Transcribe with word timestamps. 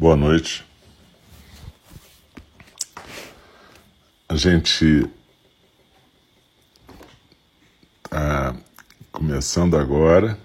Boa 0.00 0.16
noite. 0.16 0.64
A 4.26 4.34
gente 4.34 5.06
está 8.02 8.56
começando 9.12 9.76
agora. 9.76 10.38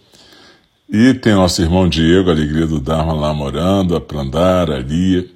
E 0.90 1.14
tem 1.14 1.36
nosso 1.36 1.62
irmão 1.62 1.88
Diego, 1.88 2.32
Alegria 2.32 2.66
do 2.66 2.80
Dharma, 2.80 3.14
lá 3.14 3.34
morando, 3.34 3.96
a 3.96 4.02
Prandar, 4.02 4.72
a 4.72 4.80
Lia. 4.80 5.28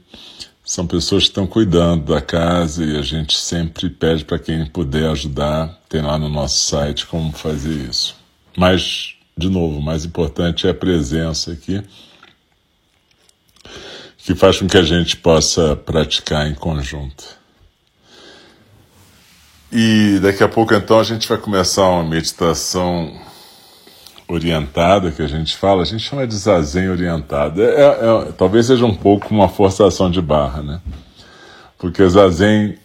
São 0.63 0.87
pessoas 0.87 1.23
que 1.23 1.29
estão 1.29 1.45
cuidando 1.45 2.13
da 2.13 2.21
casa 2.21 2.83
e 2.83 2.97
a 2.97 3.01
gente 3.01 3.37
sempre 3.37 3.89
pede 3.89 4.23
para 4.23 4.39
quem 4.39 4.65
puder 4.65 5.09
ajudar, 5.09 5.79
tem 5.89 6.01
lá 6.01 6.17
no 6.17 6.29
nosso 6.29 6.69
site 6.69 7.05
como 7.05 7.31
fazer 7.33 7.89
isso. 7.89 8.15
Mas, 8.57 9.15
de 9.37 9.49
novo, 9.49 9.79
o 9.79 9.81
mais 9.81 10.05
importante 10.05 10.65
é 10.65 10.69
a 10.69 10.73
presença 10.73 11.51
aqui, 11.51 11.83
que 14.23 14.35
faz 14.35 14.59
com 14.59 14.67
que 14.67 14.77
a 14.77 14.83
gente 14.83 15.17
possa 15.17 15.75
praticar 15.75 16.47
em 16.47 16.53
conjunto. 16.53 17.39
E 19.71 20.19
daqui 20.21 20.43
a 20.43 20.49
pouco 20.49 20.73
então 20.73 20.99
a 20.99 21.03
gente 21.03 21.27
vai 21.27 21.37
começar 21.37 21.87
uma 21.87 22.03
meditação 22.03 23.19
orientada 24.27 25.11
que 25.11 25.21
a 25.21 25.27
gente 25.27 25.55
fala, 25.55 25.81
a 25.81 25.85
gente 25.85 26.03
chama 26.03 26.27
de 26.27 26.35
zazen 26.35 26.89
orientado. 26.89 27.61
É, 27.61 27.65
é, 27.65 27.85
é, 27.85 28.31
talvez 28.37 28.65
seja 28.65 28.85
um 28.85 28.95
pouco 28.95 29.33
uma 29.33 29.49
forçação 29.49 30.09
de 30.09 30.21
barra, 30.21 30.61
né? 30.61 30.81
Porque 31.77 32.07
zazen, 32.07 32.77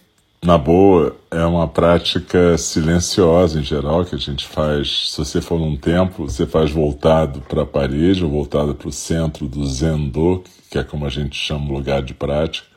na 0.45 0.57
boa, 0.57 1.17
é 1.31 1.45
uma 1.45 1.67
prática 1.67 2.57
silenciosa 2.57 3.59
em 3.59 3.65
geral 3.65 4.05
que 4.05 4.15
a 4.15 4.19
gente 4.19 4.47
faz. 4.47 5.11
Se 5.11 5.19
você 5.19 5.41
for 5.41 5.59
num 5.59 5.77
templo, 5.77 6.29
você 6.29 6.47
faz 6.47 6.71
voltado 6.71 7.41
para 7.41 7.63
a 7.63 7.67
parede 7.67 8.25
ou 8.25 8.31
voltado 8.31 8.75
para 8.75 8.89
o 8.89 8.93
centro 8.93 9.49
do 9.49 9.67
zendo, 9.67 10.45
que 10.71 10.79
é 10.79 10.85
como 10.85 11.05
a 11.07 11.11
gente 11.11 11.37
chama 11.37 11.71
o 11.71 11.75
lugar 11.75 12.03
de 12.03 12.15
prática 12.15 12.77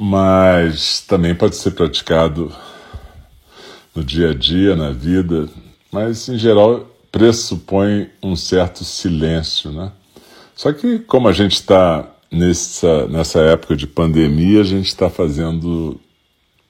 mas 0.00 1.00
também 1.00 1.34
pode 1.34 1.56
ser 1.56 1.72
praticado 1.72 2.54
no 3.92 4.04
dia 4.04 4.30
a 4.30 4.34
dia, 4.34 4.76
na 4.76 4.92
vida, 4.92 5.48
mas 5.90 6.28
em 6.28 6.38
geral 6.38 6.88
pressupõe 7.10 8.08
um 8.22 8.36
certo 8.36 8.84
silêncio, 8.84 9.72
né? 9.72 9.90
Só 10.54 10.72
que 10.72 11.00
como 11.00 11.26
a 11.26 11.32
gente 11.32 11.54
está 11.54 12.08
nessa, 12.30 13.06
nessa 13.08 13.40
época 13.40 13.76
de 13.76 13.86
pandemia, 13.86 14.60
a 14.60 14.64
gente 14.64 14.86
está 14.86 15.08
fazendo 15.08 16.00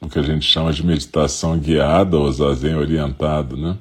o 0.00 0.08
que 0.08 0.19
a 0.19 0.22
gente 0.22 0.46
chama 0.46 0.72
de 0.72 0.84
meditação 0.84 1.58
guiada 1.58 2.16
ou 2.16 2.30
zazen 2.30 2.76
orientado, 2.76 3.56
né? 3.56 3.76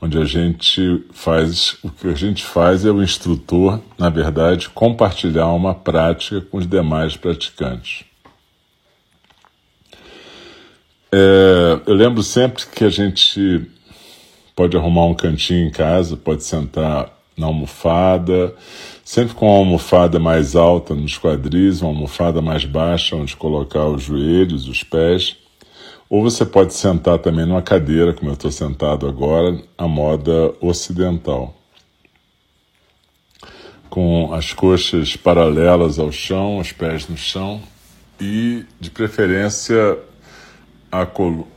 Onde 0.00 0.18
a 0.18 0.24
gente 0.24 1.04
faz, 1.12 1.78
o 1.82 1.90
que 1.90 2.08
a 2.08 2.14
gente 2.14 2.44
faz 2.44 2.84
é 2.84 2.90
o 2.90 3.02
instrutor, 3.02 3.80
na 3.98 4.10
verdade, 4.10 4.68
compartilhar 4.68 5.46
uma 5.48 5.74
prática 5.74 6.40
com 6.40 6.58
os 6.58 6.66
demais 6.66 7.16
praticantes. 7.16 8.04
É, 11.10 11.80
eu 11.86 11.94
lembro 11.94 12.22
sempre 12.22 12.66
que 12.66 12.84
a 12.84 12.90
gente 12.90 13.70
pode 14.54 14.76
arrumar 14.76 15.06
um 15.06 15.14
cantinho 15.14 15.66
em 15.66 15.70
casa, 15.70 16.16
pode 16.16 16.42
sentar 16.44 17.10
na 17.36 17.46
almofada, 17.46 18.54
sempre 19.06 19.36
com 19.36 19.46
uma 19.46 19.58
almofada 19.58 20.18
mais 20.18 20.56
alta 20.56 20.92
nos 20.92 21.16
quadris, 21.16 21.80
uma 21.80 21.90
almofada 21.90 22.42
mais 22.42 22.64
baixa 22.64 23.14
onde 23.14 23.36
colocar 23.36 23.86
os 23.86 24.02
joelhos, 24.02 24.66
os 24.66 24.82
pés. 24.82 25.36
Ou 26.10 26.24
você 26.24 26.44
pode 26.44 26.74
sentar 26.74 27.20
também 27.20 27.46
numa 27.46 27.62
cadeira, 27.62 28.12
como 28.12 28.30
eu 28.30 28.34
estou 28.34 28.50
sentado 28.50 29.06
agora, 29.06 29.62
a 29.78 29.86
moda 29.86 30.52
ocidental. 30.60 31.54
Com 33.88 34.34
as 34.34 34.52
coxas 34.52 35.16
paralelas 35.16 36.00
ao 36.00 36.10
chão, 36.10 36.58
os 36.58 36.72
pés 36.72 37.08
no 37.08 37.16
chão 37.16 37.62
e, 38.20 38.64
de 38.80 38.90
preferência, 38.90 39.98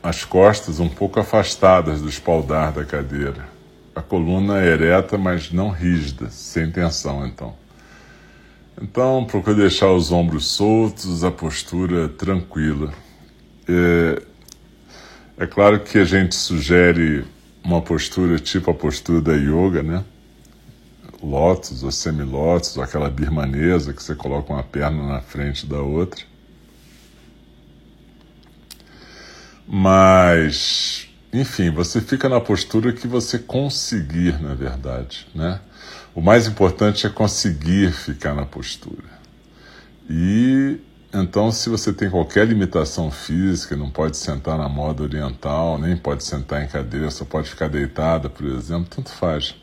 as 0.03 0.23
costas 0.23 0.79
um 0.79 0.87
pouco 0.87 1.19
afastadas 1.19 1.99
do 1.99 2.09
espaldar 2.09 2.71
da 2.73 2.85
cadeira. 2.85 3.58
A 3.95 4.01
coluna 4.01 4.61
é 4.61 4.67
ereta, 4.67 5.17
mas 5.17 5.51
não 5.51 5.69
rígida, 5.69 6.29
sem 6.29 6.71
tensão, 6.71 7.25
então. 7.25 7.55
Então, 8.81 9.25
procure 9.25 9.57
deixar 9.57 9.91
os 9.91 10.11
ombros 10.11 10.47
soltos, 10.47 11.23
a 11.23 11.31
postura 11.31 12.07
tranquila. 12.07 12.93
É, 13.67 14.21
é 15.37 15.45
claro 15.45 15.81
que 15.81 15.97
a 15.97 16.05
gente 16.05 16.33
sugere 16.33 17.25
uma 17.63 17.81
postura 17.81 18.39
tipo 18.39 18.71
a 18.71 18.73
postura 18.73 19.21
da 19.21 19.33
yoga, 19.33 19.83
né? 19.83 20.03
Lótus 21.21 21.83
ou 21.83 21.91
semilótus, 21.91 22.77
ou 22.77 22.83
aquela 22.83 23.09
birmanesa 23.09 23.93
que 23.93 24.01
você 24.01 24.15
coloca 24.15 24.53
uma 24.53 24.63
perna 24.63 25.05
na 25.05 25.19
frente 25.19 25.65
da 25.65 25.81
outra. 25.81 26.23
Mas, 29.67 31.08
enfim, 31.31 31.69
você 31.69 32.01
fica 32.01 32.27
na 32.27 32.39
postura 32.41 32.91
que 32.91 33.07
você 33.07 33.37
conseguir, 33.37 34.41
na 34.41 34.55
verdade, 34.55 35.27
né? 35.33 35.59
O 36.15 36.21
mais 36.21 36.47
importante 36.47 37.05
é 37.05 37.09
conseguir 37.09 37.91
ficar 37.91 38.33
na 38.33 38.45
postura. 38.45 39.19
E 40.09 40.79
então, 41.13 41.51
se 41.51 41.69
você 41.69 41.91
tem 41.91 42.09
qualquer 42.09 42.47
limitação 42.47 43.09
física, 43.09 43.75
não 43.75 43.89
pode 43.89 44.15
sentar 44.15 44.57
na 44.57 44.69
moda 44.69 45.01
oriental, 45.01 45.79
nem 45.79 45.97
pode 45.97 46.23
sentar 46.23 46.63
em 46.63 46.67
cadeira, 46.67 47.09
só 47.09 47.25
pode 47.25 47.49
ficar 47.49 47.67
deitada, 47.67 48.29
por 48.29 48.45
exemplo, 48.45 48.87
tanto 48.95 49.09
faz. 49.09 49.55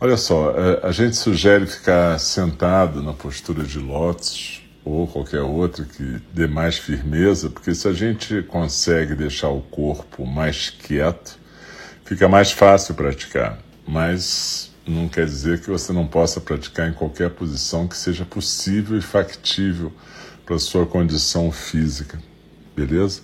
Olha 0.00 0.16
só, 0.16 0.52
é, 0.52 0.80
a 0.82 0.90
gente 0.90 1.16
sugere 1.16 1.66
ficar 1.66 2.18
sentado 2.18 3.02
na 3.02 3.12
postura 3.12 3.62
de 3.62 3.78
lótus, 3.78 4.59
ou 4.84 5.06
qualquer 5.06 5.42
outra 5.42 5.84
que 5.84 6.20
dê 6.32 6.46
mais 6.46 6.78
firmeza, 6.78 7.50
porque 7.50 7.74
se 7.74 7.86
a 7.86 7.92
gente 7.92 8.42
consegue 8.42 9.14
deixar 9.14 9.48
o 9.48 9.60
corpo 9.60 10.26
mais 10.26 10.70
quieto, 10.70 11.38
fica 12.04 12.28
mais 12.28 12.50
fácil 12.50 12.94
praticar. 12.94 13.58
Mas 13.86 14.70
não 14.86 15.08
quer 15.08 15.26
dizer 15.26 15.60
que 15.60 15.70
você 15.70 15.92
não 15.92 16.06
possa 16.06 16.40
praticar 16.40 16.88
em 16.88 16.92
qualquer 16.92 17.30
posição 17.30 17.86
que 17.86 17.96
seja 17.96 18.24
possível 18.24 18.98
e 18.98 19.02
factível 19.02 19.92
para 20.44 20.58
sua 20.58 20.86
condição 20.86 21.52
física, 21.52 22.18
beleza? 22.74 23.22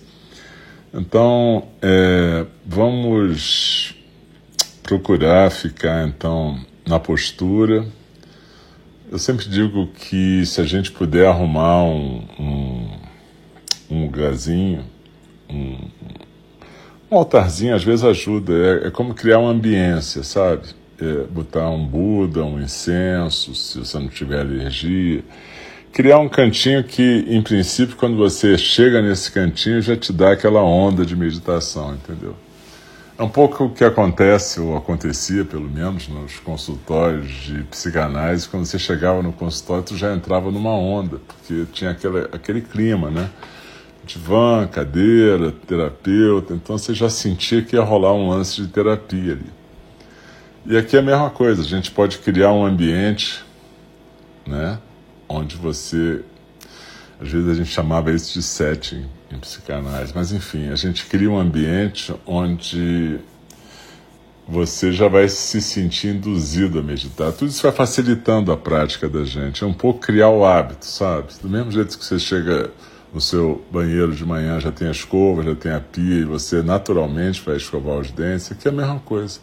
Então, 0.93 1.67
é, 1.81 2.45
vamos 2.65 3.93
procurar 4.81 5.51
ficar 5.51 6.07
então 6.07 6.59
na 6.87 6.99
postura. 6.99 7.85
Eu 9.09 9.17
sempre 9.17 9.47
digo 9.47 9.87
que 9.87 10.45
se 10.45 10.59
a 10.59 10.63
gente 10.63 10.91
puder 10.91 11.27
arrumar 11.27 11.83
um, 11.83 12.23
um, 12.39 12.89
um 13.89 14.03
lugarzinho, 14.03 14.83
um, 15.49 15.77
um 17.09 17.17
altarzinho, 17.17 17.75
às 17.75 17.83
vezes 17.83 18.03
ajuda. 18.03 18.53
É, 18.53 18.87
é 18.87 18.91
como 18.91 19.13
criar 19.13 19.39
uma 19.39 19.51
ambiência, 19.51 20.23
sabe? 20.23 20.67
É, 20.99 21.23
botar 21.25 21.69
um 21.69 21.85
Buda, 21.85 22.43
um 22.43 22.59
incenso, 22.59 23.55
se 23.55 23.79
você 23.79 23.97
não 23.99 24.07
tiver 24.07 24.39
alergia 24.39 25.23
criar 25.97 26.19
um 26.19 26.29
cantinho 26.29 26.83
que, 26.83 27.25
em 27.27 27.41
princípio, 27.41 27.95
quando 27.95 28.15
você 28.17 28.55
chega 28.55 29.01
nesse 29.01 29.31
cantinho, 29.31 29.81
já 29.81 29.95
te 29.95 30.13
dá 30.13 30.33
aquela 30.33 30.61
onda 30.61 31.03
de 31.03 31.15
meditação, 31.15 31.95
entendeu? 31.95 32.35
É 33.19 33.23
um 33.23 33.29
pouco 33.29 33.63
o 33.63 33.69
que 33.71 33.83
acontece, 33.83 34.59
ou 34.59 34.77
acontecia 34.77 35.43
pelo 35.43 35.67
menos, 35.67 36.07
nos 36.07 36.37
consultórios 36.39 37.31
de 37.31 37.63
psicanálise, 37.63 38.47
quando 38.47 38.65
você 38.65 38.77
chegava 38.77 39.23
no 39.23 39.33
consultório, 39.33 39.83
tu 39.83 39.97
já 39.97 40.13
entrava 40.13 40.51
numa 40.51 40.69
onda, 40.69 41.19
porque 41.25 41.65
tinha 41.73 41.91
aquele, 41.91 42.19
aquele 42.31 42.61
clima, 42.61 43.09
né? 43.09 43.27
Divã, 44.05 44.67
cadeira, 44.67 45.51
terapeuta, 45.51 46.53
então 46.53 46.77
você 46.77 46.93
já 46.93 47.09
sentia 47.09 47.63
que 47.63 47.75
ia 47.75 47.81
rolar 47.81 48.13
um 48.13 48.29
lance 48.29 48.61
de 48.61 48.67
terapia 48.67 49.33
ali. 49.33 49.51
E 50.67 50.77
aqui 50.77 50.95
é 50.95 50.99
a 50.99 51.03
mesma 51.03 51.31
coisa, 51.31 51.63
a 51.63 51.65
gente 51.65 51.89
pode 51.89 52.19
criar 52.19 52.51
um 52.51 52.63
ambiente, 52.63 53.43
né? 54.45 54.77
onde 55.27 55.55
você. 55.55 56.23
Às 57.19 57.29
vezes 57.29 57.49
a 57.49 57.53
gente 57.55 57.69
chamava 57.69 58.11
isso 58.11 58.33
de 58.33 58.43
setting 58.43 59.16
em 59.31 59.37
psicanálise, 59.37 60.13
mas 60.15 60.31
enfim, 60.31 60.69
a 60.69 60.75
gente 60.75 61.05
cria 61.05 61.29
um 61.29 61.37
ambiente 61.37 62.13
onde 62.25 63.19
você 64.47 64.93
já 64.93 65.09
vai 65.09 65.27
se 65.27 65.61
sentir 65.61 66.15
induzido 66.15 66.79
a 66.79 66.81
meditar. 66.81 67.33
Tudo 67.33 67.49
isso 67.49 67.61
vai 67.63 67.71
facilitando 67.71 68.51
a 68.51 68.57
prática 68.57 69.09
da 69.09 69.25
gente. 69.25 69.63
É 69.63 69.67
um 69.67 69.73
pouco 69.73 69.99
criar 69.99 70.29
o 70.29 70.45
hábito, 70.45 70.85
sabe? 70.85 71.33
Do 71.41 71.49
mesmo 71.49 71.71
jeito 71.71 71.97
que 71.97 72.05
você 72.05 72.17
chega 72.17 72.71
no 73.13 73.19
seu 73.19 73.63
banheiro 73.71 74.15
de 74.15 74.25
manhã, 74.25 74.59
já 74.59 74.71
tem 74.71 74.87
a 74.87 74.91
escova, 74.91 75.43
já 75.43 75.55
tem 75.55 75.71
a 75.71 75.79
pia, 75.79 76.21
e 76.21 76.23
você 76.23 76.61
naturalmente 76.61 77.41
vai 77.41 77.57
escovar 77.57 77.97
os 77.97 78.11
dentes, 78.11 78.51
aqui 78.51 78.67
é 78.67 78.71
a 78.71 78.73
mesma 78.73 78.99
coisa. 78.99 79.39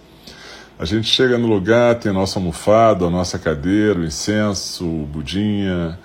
A 0.79 0.85
gente 0.85 1.07
chega 1.07 1.39
no 1.39 1.47
lugar, 1.47 1.95
tem 1.97 2.11
a 2.11 2.15
nossa 2.15 2.39
almofada, 2.39 3.05
a 3.07 3.11
nossa 3.11 3.39
cadeira, 3.39 4.01
o 4.01 4.05
incenso, 4.05 4.85
o 4.85 5.07
budinha, 5.07 5.99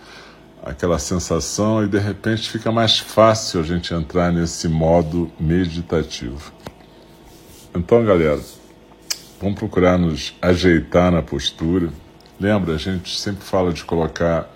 aquela 0.64 1.00
sensação, 1.00 1.84
e 1.84 1.88
de 1.88 1.98
repente 1.98 2.50
fica 2.50 2.72
mais 2.72 3.00
fácil 3.00 3.62
a 3.62 3.64
gente 3.64 3.94
entrar 3.94 4.32
nesse 4.32 4.68
modo 4.68 5.32
meditativo. 5.40 6.52
Então, 7.76 8.04
galera, 8.04 8.40
vamos 9.40 9.58
procurar 9.58 9.98
nos 9.98 10.36
ajeitar 10.42 11.12
na 11.12 11.22
postura. 11.22 11.90
Lembra, 12.40 12.76
a 12.76 12.78
gente 12.78 13.20
sempre 13.20 13.44
fala 13.44 13.72
de 13.72 13.84
colocar 13.84 14.50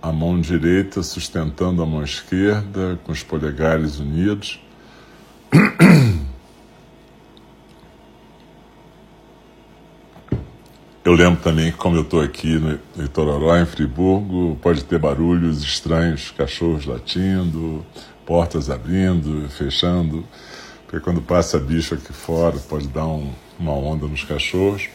a 0.00 0.12
mão 0.12 0.40
direita 0.40 1.02
sustentando 1.02 1.82
a 1.82 1.86
mão 1.86 2.02
esquerda, 2.02 2.98
com 3.04 3.12
os 3.12 3.22
polegares 3.22 3.98
unidos. 3.98 4.60
Eu 11.04 11.14
lembro 11.14 11.42
também 11.42 11.72
que, 11.72 11.78
como 11.78 11.96
eu 11.96 12.02
estou 12.02 12.20
aqui 12.20 12.58
no, 12.58 12.78
Itororó, 13.04 13.58
em 13.58 13.66
Friburgo, 13.66 14.56
pode 14.62 14.84
ter 14.84 15.00
barulhos 15.00 15.60
estranhos, 15.60 16.30
cachorros 16.30 16.86
latindo, 16.86 17.84
portas 18.24 18.70
abrindo, 18.70 19.48
fechando, 19.48 20.24
porque 20.86 21.00
quando 21.00 21.20
passa 21.20 21.58
bicho 21.58 21.94
aqui 21.94 22.12
fora 22.12 22.56
pode 22.68 22.86
dar 22.86 23.06
um, 23.06 23.32
uma 23.58 23.72
onda 23.72 24.06
nos 24.06 24.22
cachorros. 24.22 24.88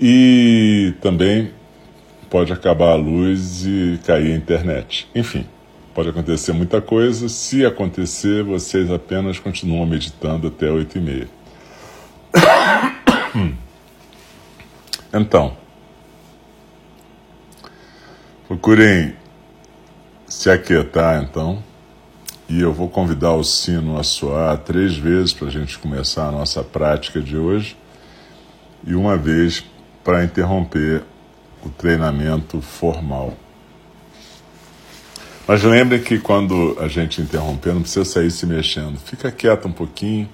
E 0.00 0.94
também 1.02 1.52
pode 2.30 2.50
acabar 2.50 2.92
a 2.92 2.96
luz 2.96 3.66
e 3.66 4.00
cair 4.06 4.32
a 4.32 4.36
internet. 4.36 5.06
Enfim, 5.14 5.46
pode 5.94 6.08
acontecer 6.08 6.54
muita 6.54 6.80
coisa. 6.80 7.28
Se 7.28 7.66
acontecer, 7.66 8.42
vocês 8.42 8.90
apenas 8.90 9.38
continuam 9.38 9.84
meditando 9.84 10.48
até 10.48 10.70
oito 10.70 10.96
e 10.96 11.00
meia. 11.02 11.28
Então, 15.18 15.56
procurem 18.46 19.14
se 20.28 20.50
aquietar 20.50 21.22
então, 21.22 21.62
e 22.46 22.60
eu 22.60 22.70
vou 22.70 22.86
convidar 22.86 23.32
o 23.32 23.42
sino 23.42 23.98
a 23.98 24.02
soar 24.02 24.58
três 24.58 24.94
vezes 24.94 25.32
para 25.32 25.48
a 25.48 25.50
gente 25.50 25.78
começar 25.78 26.28
a 26.28 26.30
nossa 26.30 26.62
prática 26.62 27.18
de 27.18 27.34
hoje, 27.34 27.78
e 28.86 28.94
uma 28.94 29.16
vez 29.16 29.64
para 30.04 30.22
interromper 30.22 31.02
o 31.64 31.70
treinamento 31.70 32.60
formal. 32.60 33.32
Mas 35.48 35.62
lembrem 35.62 36.02
que 36.02 36.18
quando 36.18 36.76
a 36.78 36.88
gente 36.88 37.22
interromper, 37.22 37.72
não 37.72 37.80
precisa 37.80 38.04
sair 38.04 38.30
se 38.30 38.44
mexendo. 38.44 38.98
Fica 38.98 39.32
quieto 39.32 39.66
um 39.66 39.72
pouquinho 39.72 40.28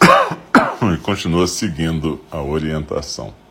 e 0.94 0.96
continua 0.98 1.46
seguindo 1.46 2.20
a 2.28 2.42
orientação. 2.42 3.41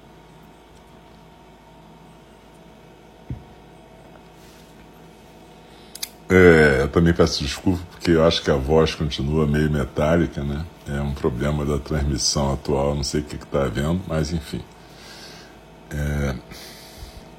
É, 6.34 6.84
eu 6.84 6.88
também 6.88 7.14
peço 7.14 7.44
desculpa 7.44 7.84
porque 7.92 8.12
eu 8.12 8.26
acho 8.26 8.42
que 8.42 8.50
a 8.50 8.56
voz 8.56 8.96
continua 8.96 9.46
meio 9.46 9.70
metálica, 9.70 10.42
né? 10.42 10.66
É 10.88 11.02
um 11.02 11.14
problema 11.14 11.66
da 11.66 11.78
transmissão 11.78 12.54
atual, 12.54 12.96
não 12.96 13.04
sei 13.04 13.20
o 13.20 13.24
que 13.26 13.36
está 13.36 13.66
havendo, 13.66 14.02
mas 14.08 14.32
enfim. 14.32 14.62
É, 15.90 16.36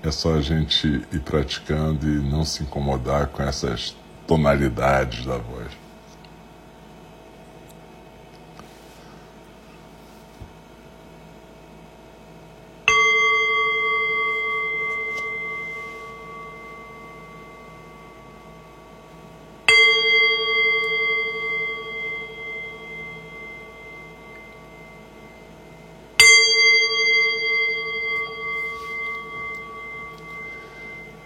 é 0.02 0.10
só 0.10 0.34
a 0.34 0.42
gente 0.42 0.86
ir 1.10 1.20
praticando 1.20 2.06
e 2.06 2.18
não 2.18 2.44
se 2.44 2.64
incomodar 2.64 3.28
com 3.28 3.42
essas 3.42 3.96
tonalidades 4.26 5.24
da 5.24 5.38
voz. 5.38 5.68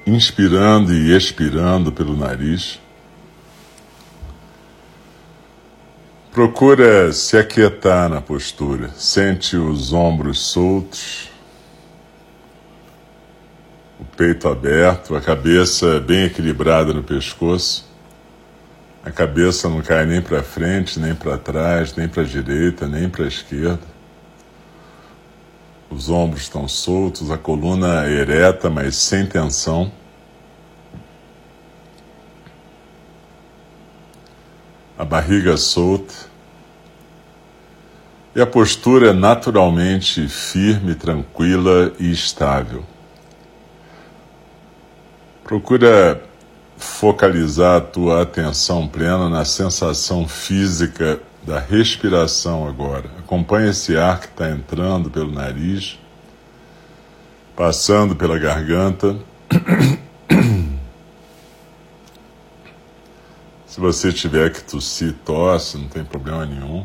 Inspirando 0.07 0.95
e 0.95 1.15
expirando 1.15 1.91
pelo 1.91 2.17
nariz. 2.17 2.79
Procura 6.33 7.13
se 7.13 7.37
aquietar 7.37 8.09
na 8.09 8.21
postura. 8.21 8.91
Sente 8.95 9.57
os 9.57 9.93
ombros 9.93 10.39
soltos, 10.39 11.31
o 13.99 14.05
peito 14.05 14.47
aberto, 14.47 15.17
a 15.17 15.21
cabeça 15.21 15.99
bem 15.99 16.25
equilibrada 16.25 16.93
no 16.93 17.03
pescoço. 17.03 17.87
A 19.03 19.11
cabeça 19.11 19.69
não 19.69 19.81
cai 19.81 20.05
nem 20.05 20.21
para 20.21 20.43
frente, 20.43 21.01
nem 21.01 21.15
para 21.15 21.39
trás, 21.39 21.95
nem 21.97 22.09
para 22.09 22.23
a 22.23 22.27
direita, 22.27 22.87
nem 22.87 23.09
para 23.09 23.25
a 23.25 23.29
esquerda. 23.29 23.96
Os 25.97 26.11
ombros 26.11 26.43
estão 26.43 26.69
soltos, 26.69 27.31
a 27.31 27.39
coluna 27.39 28.07
ereta, 28.07 28.69
mas 28.69 28.97
sem 28.97 29.25
tensão. 29.25 29.91
A 34.99 35.07
barriga 35.07 35.57
solta. 35.57 36.13
E 38.35 38.41
a 38.43 38.47
postura 38.47 39.09
é 39.09 39.13
naturalmente 39.15 40.29
firme, 40.29 40.95
tranquila 40.95 41.91
e 41.99 42.13
estável. 42.13 42.85
Procura 45.45 46.23
focalizar 46.77 47.79
a 47.79 47.81
tua 47.81 48.21
atenção 48.21 48.87
plena 48.87 49.31
na 49.31 49.47
sensação 49.47 50.29
física 50.29 51.19
da 51.47 51.61
respiração 51.61 52.67
agora. 52.67 53.09
Acompanhe 53.19 53.71
esse 53.71 53.97
ar 53.97 54.19
que 54.21 54.27
está 54.27 54.51
entrando 54.51 55.09
pelo 55.09 55.31
nariz, 55.31 55.97
passando 57.55 58.17
pela 58.17 58.37
garganta. 58.37 59.17
Se 63.65 63.79
você 63.79 64.13
tiver 64.13 64.51
que 64.53 64.63
tossir, 64.65 65.15
tosse, 65.25 65.79
não 65.79 65.87
tem 65.87 66.03
problema 66.03 66.45
nenhum. 66.45 66.85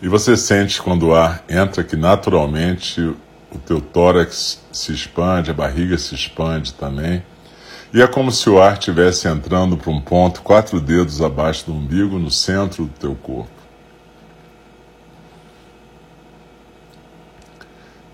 E 0.00 0.08
você 0.08 0.36
sente 0.36 0.80
quando 0.80 1.08
o 1.08 1.14
ar 1.14 1.44
entra 1.48 1.82
que 1.82 1.96
naturalmente 1.96 3.00
o 3.00 3.58
teu 3.66 3.80
tórax 3.80 4.62
se 4.72 4.92
expande, 4.92 5.50
a 5.50 5.54
barriga 5.54 5.98
se 5.98 6.14
expande 6.14 6.72
também. 6.72 7.22
E 7.92 8.02
é 8.02 8.06
como 8.06 8.32
se 8.32 8.50
o 8.50 8.60
ar 8.60 8.74
estivesse 8.74 9.28
entrando 9.28 9.76
para 9.76 9.90
um 9.90 10.00
ponto 10.00 10.42
quatro 10.42 10.80
dedos 10.80 11.22
abaixo 11.22 11.66
do 11.66 11.72
umbigo, 11.72 12.18
no 12.18 12.30
centro 12.30 12.84
do 12.84 12.92
teu 12.98 13.14
corpo. 13.14 13.50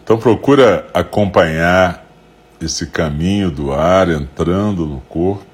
Então 0.05 0.19
procura 0.19 0.87
acompanhar 0.93 2.05
esse 2.61 2.87
caminho 2.87 3.51
do 3.51 3.73
ar 3.73 4.09
entrando 4.09 4.87
no 4.87 5.01
corpo. 5.03 5.47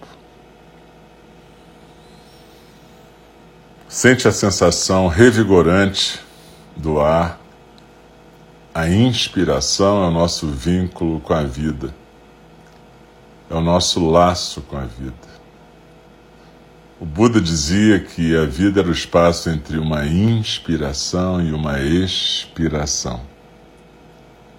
Sente 3.88 4.26
a 4.26 4.32
sensação 4.32 5.06
revigorante 5.06 6.20
do 6.76 7.00
ar. 7.00 7.38
A 8.74 8.88
inspiração 8.88 10.04
é 10.04 10.08
o 10.08 10.10
nosso 10.10 10.46
vínculo 10.46 11.20
com 11.20 11.32
a 11.32 11.42
vida, 11.42 11.94
é 13.50 13.54
o 13.54 13.60
nosso 13.60 14.08
laço 14.08 14.60
com 14.62 14.76
a 14.76 14.84
vida. 14.84 15.38
O 17.00 17.06
Buda 17.06 17.40
dizia 17.40 18.00
que 18.00 18.36
a 18.36 18.44
vida 18.44 18.80
era 18.80 18.88
o 18.88 18.92
espaço 18.92 19.48
entre 19.48 19.78
uma 19.78 20.04
inspiração 20.04 21.40
e 21.40 21.52
uma 21.52 21.80
expiração. 21.80 23.20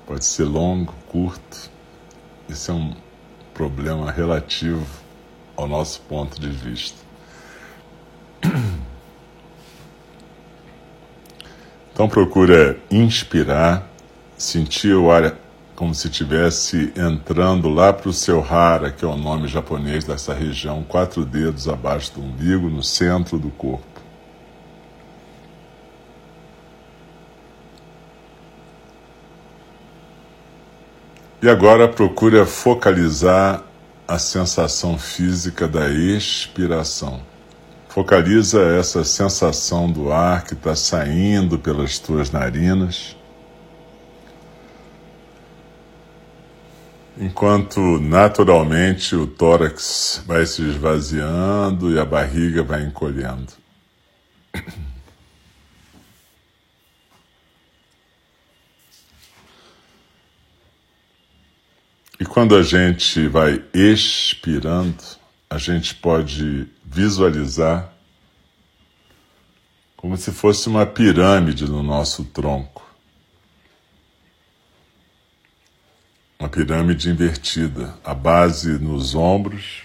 Pode 0.08 0.26
ser 0.26 0.46
longo, 0.46 0.94
curto. 1.10 1.70
Isso 2.48 2.72
é 2.72 2.74
um 2.74 2.96
problema 3.54 4.10
relativo 4.10 4.88
ao 5.56 5.68
nosso 5.68 6.02
ponto 6.02 6.40
de 6.40 6.50
vista. 6.50 6.98
Então 11.92 12.08
procura 12.08 12.80
inspirar, 12.90 13.86
sentir 14.38 14.94
o 14.94 15.12
ar 15.12 15.36
como 15.80 15.96
se 15.96 16.10
estivesse 16.10 16.92
entrando 16.94 17.70
lá 17.70 17.94
para 17.94 18.10
o 18.10 18.14
seu 18.14 18.44
hara, 18.44 18.92
que 18.92 19.06
é 19.06 19.08
o 19.08 19.16
nome 19.16 19.48
japonês 19.48 20.04
dessa 20.04 20.34
região, 20.34 20.84
quatro 20.84 21.24
dedos 21.24 21.70
abaixo 21.70 22.16
do 22.16 22.22
umbigo, 22.22 22.70
no 22.70 22.84
centro 22.84 23.40
do 23.40 23.50
corpo. 23.50 23.88
E 31.42 31.48
agora 31.48 31.88
procura 31.88 32.46
focalizar 32.46 33.64
a 34.06 34.20
sensação 34.20 34.98
física 34.98 35.66
da 35.66 35.90
expiração. 35.90 37.22
Focaliza 37.88 38.62
essa 38.64 39.06
sensação 39.06 39.90
do 39.90 40.12
ar 40.12 40.44
que 40.44 40.56
está 40.56 40.76
saindo 40.76 41.58
pelas 41.58 41.98
tuas 42.00 42.32
narinas. 42.32 43.16
Enquanto 47.22 48.00
naturalmente 48.00 49.14
o 49.14 49.28
tórax 49.28 50.24
vai 50.26 50.46
se 50.46 50.62
esvaziando 50.62 51.92
e 51.92 52.00
a 52.00 52.06
barriga 52.06 52.64
vai 52.64 52.82
encolhendo. 52.82 53.52
E 62.18 62.24
quando 62.26 62.56
a 62.56 62.64
gente 62.64 63.28
vai 63.28 63.62
expirando, 63.74 65.04
a 65.50 65.58
gente 65.58 65.96
pode 65.96 66.68
visualizar 66.86 67.94
como 69.98 70.16
se 70.16 70.32
fosse 70.32 70.70
uma 70.70 70.86
pirâmide 70.86 71.66
no 71.66 71.84
nosso 71.84 72.24
tronco. 72.24 72.89
Uma 76.42 76.48
pirâmide 76.48 77.10
invertida, 77.10 77.94
a 78.02 78.14
base 78.14 78.80
nos 78.80 79.14
ombros 79.14 79.84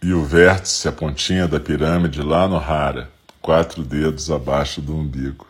e 0.00 0.12
o 0.12 0.22
vértice, 0.24 0.86
a 0.86 0.92
pontinha 0.92 1.48
da 1.48 1.58
pirâmide 1.58 2.22
lá 2.22 2.46
no 2.46 2.56
rara, 2.56 3.10
quatro 3.42 3.82
dedos 3.82 4.30
abaixo 4.30 4.80
do 4.80 4.94
umbigo. 4.94 5.48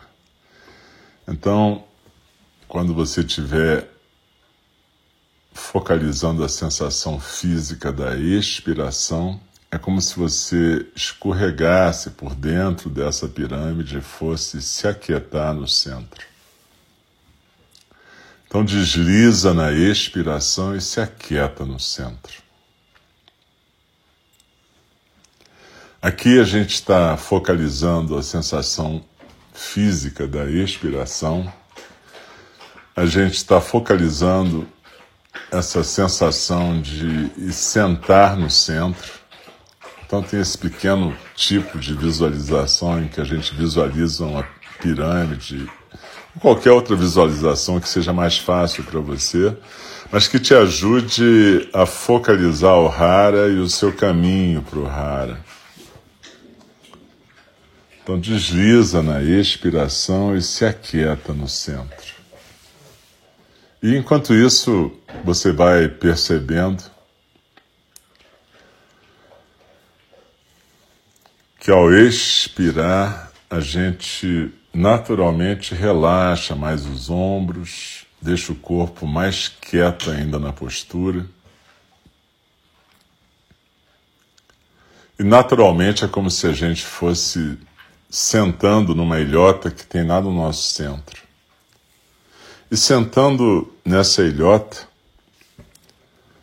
Então, 1.29 1.85
quando 2.67 2.95
você 2.95 3.23
tiver 3.23 3.87
focalizando 5.53 6.43
a 6.43 6.49
sensação 6.49 7.21
física 7.21 7.93
da 7.93 8.17
expiração, 8.17 9.39
é 9.71 9.77
como 9.77 10.01
se 10.01 10.17
você 10.17 10.87
escorregasse 10.97 12.13
por 12.13 12.35
dentro 12.35 12.89
dessa 12.89 13.29
pirâmide 13.29 13.99
e 13.99 14.01
fosse 14.01 14.63
se 14.63 14.89
aquietar 14.89 15.53
no 15.53 15.69
centro. 15.69 16.34
Então 18.55 18.65
desliza 18.65 19.53
na 19.53 19.73
expiração 19.73 20.77
e 20.77 20.81
se 20.81 21.01
aquieta 21.01 21.65
no 21.65 21.81
centro. 21.81 22.41
Aqui 26.01 26.39
a 26.39 26.45
gente 26.45 26.73
está 26.75 27.17
focalizando 27.17 28.17
a 28.17 28.23
sensação 28.23 29.05
física 29.53 30.29
da 30.29 30.49
expiração, 30.49 31.53
a 32.95 33.05
gente 33.07 33.35
está 33.35 33.61
focalizando 33.61 34.69
essa 35.51 35.83
sensação 35.83 36.81
de 36.81 37.53
sentar 37.53 38.37
no 38.37 38.49
centro. 38.49 39.15
Então 40.07 40.23
tem 40.23 40.39
esse 40.39 40.57
pequeno 40.57 41.13
tipo 41.35 41.77
de 41.77 41.93
visualização 41.93 43.03
em 43.03 43.09
que 43.09 43.21
a 43.21 43.25
gente 43.25 43.53
visualiza 43.53 44.25
uma 44.25 44.45
pirâmide, 44.81 45.69
qualquer 46.41 46.73
outra 46.73 46.97
visualização 46.97 47.81
que 47.81 47.89
seja 47.89 48.13
mais 48.13 48.39
fácil 48.39 48.85
para 48.85 49.01
você, 49.01 49.57
mas 50.11 50.29
que 50.29 50.39
te 50.39 50.55
ajude 50.55 51.69
a 51.73 51.87
focalizar 51.87 52.77
o 52.79 52.89
Hara 52.89 53.49
e 53.49 53.59
o 53.59 53.69
seu 53.69 53.93
caminho 53.93 54.63
para 54.63 54.79
o 54.79 54.87
Hara. 54.87 55.45
Então 58.03 58.21
desliza 58.21 59.03
na 59.03 59.23
expiração 59.23 60.37
e 60.37 60.43
se 60.43 60.65
aquieta 60.65 61.33
no 61.33 61.49
centro. 61.49 62.15
E 63.83 63.97
enquanto 63.97 64.35
isso, 64.35 64.93
você 65.25 65.53
vai 65.53 65.89
percebendo 65.89 66.83
que 71.59 71.71
ao 71.71 71.93
expirar, 71.93 73.33
a 73.49 73.59
gente 73.59 74.53
naturalmente 74.75 75.75
relaxa 75.75 76.57
mais 76.57 76.85
os 76.85 77.09
ombros, 77.09 78.05
deixa 78.21 78.53
o 78.53 78.57
corpo 78.57 79.07
mais 79.07 79.49
quieto 79.49 80.11
ainda 80.11 80.39
na 80.39 80.53
postura. 80.53 81.27
E 85.19 85.23
naturalmente 85.23 86.05
é 86.05 86.09
como 86.09 86.31
se 86.31 86.47
a 86.47 86.53
gente 86.53 86.83
fosse 86.83 87.57
sentando 88.11 88.95
numa 88.95 89.21
ilhota 89.21 89.71
que 89.71 89.87
tem 89.87 90.05
lá 90.05 90.21
no 90.21 90.33
nosso 90.33 90.71
centro. 90.71 91.23
E 92.71 92.77
sentando 92.77 93.73
nessa 93.85 94.23
ilhota, 94.23 94.89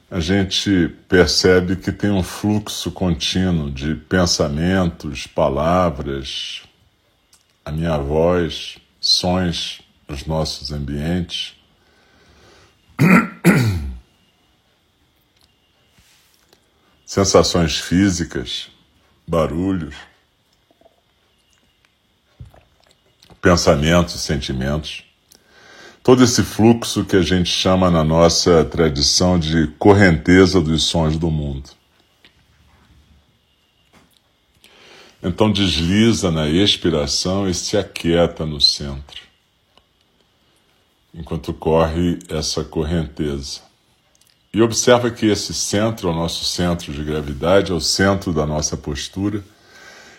a 0.10 0.20
gente 0.20 0.90
percebe 1.10 1.76
que 1.76 1.92
tem 1.92 2.12
um 2.12 2.24
fluxo 2.24 2.92
contínuo 2.92 3.72
de 3.72 3.96
pensamentos, 3.96 5.28
palavras, 5.28 6.64
a 7.64 7.72
minha 7.72 7.98
voz, 7.98 8.78
sons 9.00 9.82
nos 10.08 10.26
nossos 10.26 10.72
ambientes. 10.72 11.56
Sensações 17.06 17.78
físicas, 17.78 18.70
barulhos, 19.28 19.96
pensamentos, 23.42 24.22
sentimentos 24.22 25.04
todo 26.04 26.24
esse 26.24 26.44
fluxo 26.44 27.06
que 27.06 27.16
a 27.16 27.22
gente 27.22 27.50
chama 27.50 27.92
na 27.92 28.04
nossa 28.04 28.66
tradição 28.66 29.38
de 29.38 29.68
correnteza 29.78 30.60
dos 30.60 30.84
sons 30.84 31.18
do 31.18 31.30
mundo. 31.30 31.70
Então 35.24 35.52
desliza 35.52 36.32
na 36.32 36.50
expiração 36.50 37.48
e 37.48 37.54
se 37.54 37.78
aquieta 37.78 38.46
no 38.46 38.60
centro, 38.60 39.22
enquanto 41.14 41.54
corre 41.54 42.18
essa 42.28 42.64
correnteza. 42.64 43.62
E 44.54 44.62
observa 44.62 45.12
que 45.12 45.28
esse 45.28 45.54
centro 45.54 46.10
é 46.10 46.12
o 46.12 46.16
nosso 46.16 46.44
centro 46.44 46.92
de 46.92 47.04
gravidade, 47.04 47.72
é 47.72 47.76
o 47.76 47.80
centro 47.80 48.34
da 48.34 48.46
nossa 48.46 48.76
postura, 48.76 49.44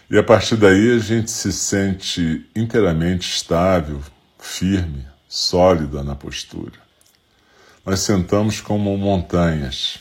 e 0.08 0.16
a 0.16 0.22
partir 0.22 0.56
daí 0.56 0.92
a 0.92 0.98
gente 0.98 1.30
se 1.30 1.52
sente 1.52 2.46
inteiramente 2.54 3.28
estável, 3.28 4.00
firme, 4.38 5.04
sólida 5.28 6.04
na 6.04 6.14
postura. 6.14 6.80
Nós 7.84 8.00
sentamos 8.00 8.60
como 8.60 8.96
montanhas, 8.96 9.98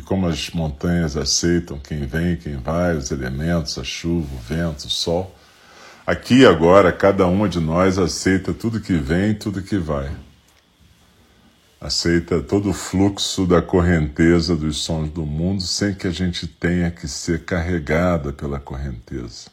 e 0.00 0.02
como 0.02 0.26
as 0.26 0.48
montanhas 0.48 1.14
aceitam 1.14 1.78
quem 1.78 2.06
vem, 2.06 2.34
quem 2.34 2.56
vai, 2.56 2.96
os 2.96 3.10
elementos, 3.10 3.76
a 3.76 3.84
chuva, 3.84 4.34
o 4.34 4.38
vento, 4.38 4.86
o 4.86 4.90
sol, 4.90 5.36
aqui 6.06 6.46
agora 6.46 6.90
cada 6.90 7.26
uma 7.26 7.46
de 7.46 7.60
nós 7.60 7.98
aceita 7.98 8.54
tudo 8.54 8.80
que 8.80 8.94
vem, 8.94 9.34
tudo 9.34 9.62
que 9.62 9.76
vai. 9.76 10.10
aceita 11.78 12.40
todo 12.40 12.70
o 12.70 12.72
fluxo 12.72 13.46
da 13.46 13.60
correnteza 13.60 14.56
dos 14.56 14.78
sons 14.78 15.10
do 15.10 15.26
mundo 15.26 15.62
sem 15.62 15.94
que 15.94 16.06
a 16.06 16.10
gente 16.10 16.46
tenha 16.46 16.90
que 16.90 17.06
ser 17.06 17.44
carregada 17.44 18.32
pela 18.32 18.58
correnteza. 18.58 19.50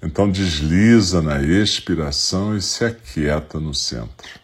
Então 0.00 0.30
desliza 0.30 1.20
na 1.20 1.42
expiração 1.42 2.56
e 2.56 2.62
se 2.62 2.84
aquieta 2.84 3.58
no 3.58 3.74
centro. 3.74 4.40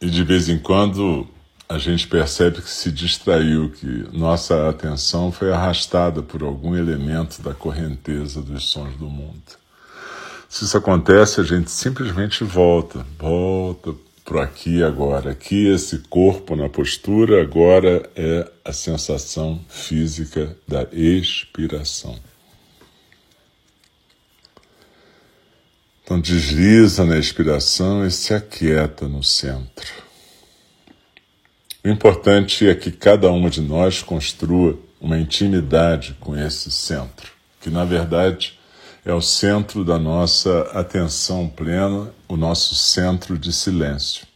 E 0.00 0.08
de 0.08 0.22
vez 0.22 0.48
em 0.48 0.58
quando 0.58 1.26
a 1.68 1.76
gente 1.76 2.06
percebe 2.06 2.62
que 2.62 2.70
se 2.70 2.90
distraiu, 2.90 3.70
que 3.70 4.08
nossa 4.12 4.68
atenção 4.68 5.30
foi 5.30 5.52
arrastada 5.52 6.22
por 6.22 6.42
algum 6.42 6.74
elemento 6.74 7.42
da 7.42 7.52
correnteza 7.52 8.40
dos 8.40 8.64
sons 8.70 8.96
do 8.96 9.08
mundo. 9.10 9.42
Se 10.48 10.64
isso 10.64 10.78
acontece, 10.78 11.40
a 11.40 11.44
gente 11.44 11.70
simplesmente 11.70 12.42
volta, 12.42 13.04
volta 13.18 13.94
para 14.24 14.44
aqui 14.44 14.82
agora. 14.82 15.32
Aqui, 15.32 15.66
esse 15.66 15.98
corpo 15.98 16.56
na 16.56 16.68
postura, 16.68 17.42
agora 17.42 18.08
é 18.16 18.50
a 18.64 18.72
sensação 18.72 19.60
física 19.68 20.56
da 20.66 20.86
expiração. 20.92 22.18
Então 26.08 26.18
desliza 26.18 27.04
na 27.04 27.18
expiração 27.18 28.06
e 28.06 28.10
se 28.10 28.32
aquieta 28.32 29.06
no 29.06 29.22
centro. 29.22 29.92
O 31.84 31.88
importante 31.90 32.66
é 32.66 32.74
que 32.74 32.90
cada 32.90 33.30
uma 33.30 33.50
de 33.50 33.60
nós 33.60 34.02
construa 34.02 34.78
uma 34.98 35.18
intimidade 35.18 36.16
com 36.18 36.34
esse 36.34 36.70
centro, 36.70 37.30
que 37.60 37.68
na 37.68 37.84
verdade 37.84 38.58
é 39.04 39.12
o 39.12 39.20
centro 39.20 39.84
da 39.84 39.98
nossa 39.98 40.62
atenção 40.72 41.46
plena, 41.46 42.10
o 42.26 42.38
nosso 42.38 42.74
centro 42.74 43.36
de 43.36 43.52
silêncio. 43.52 44.26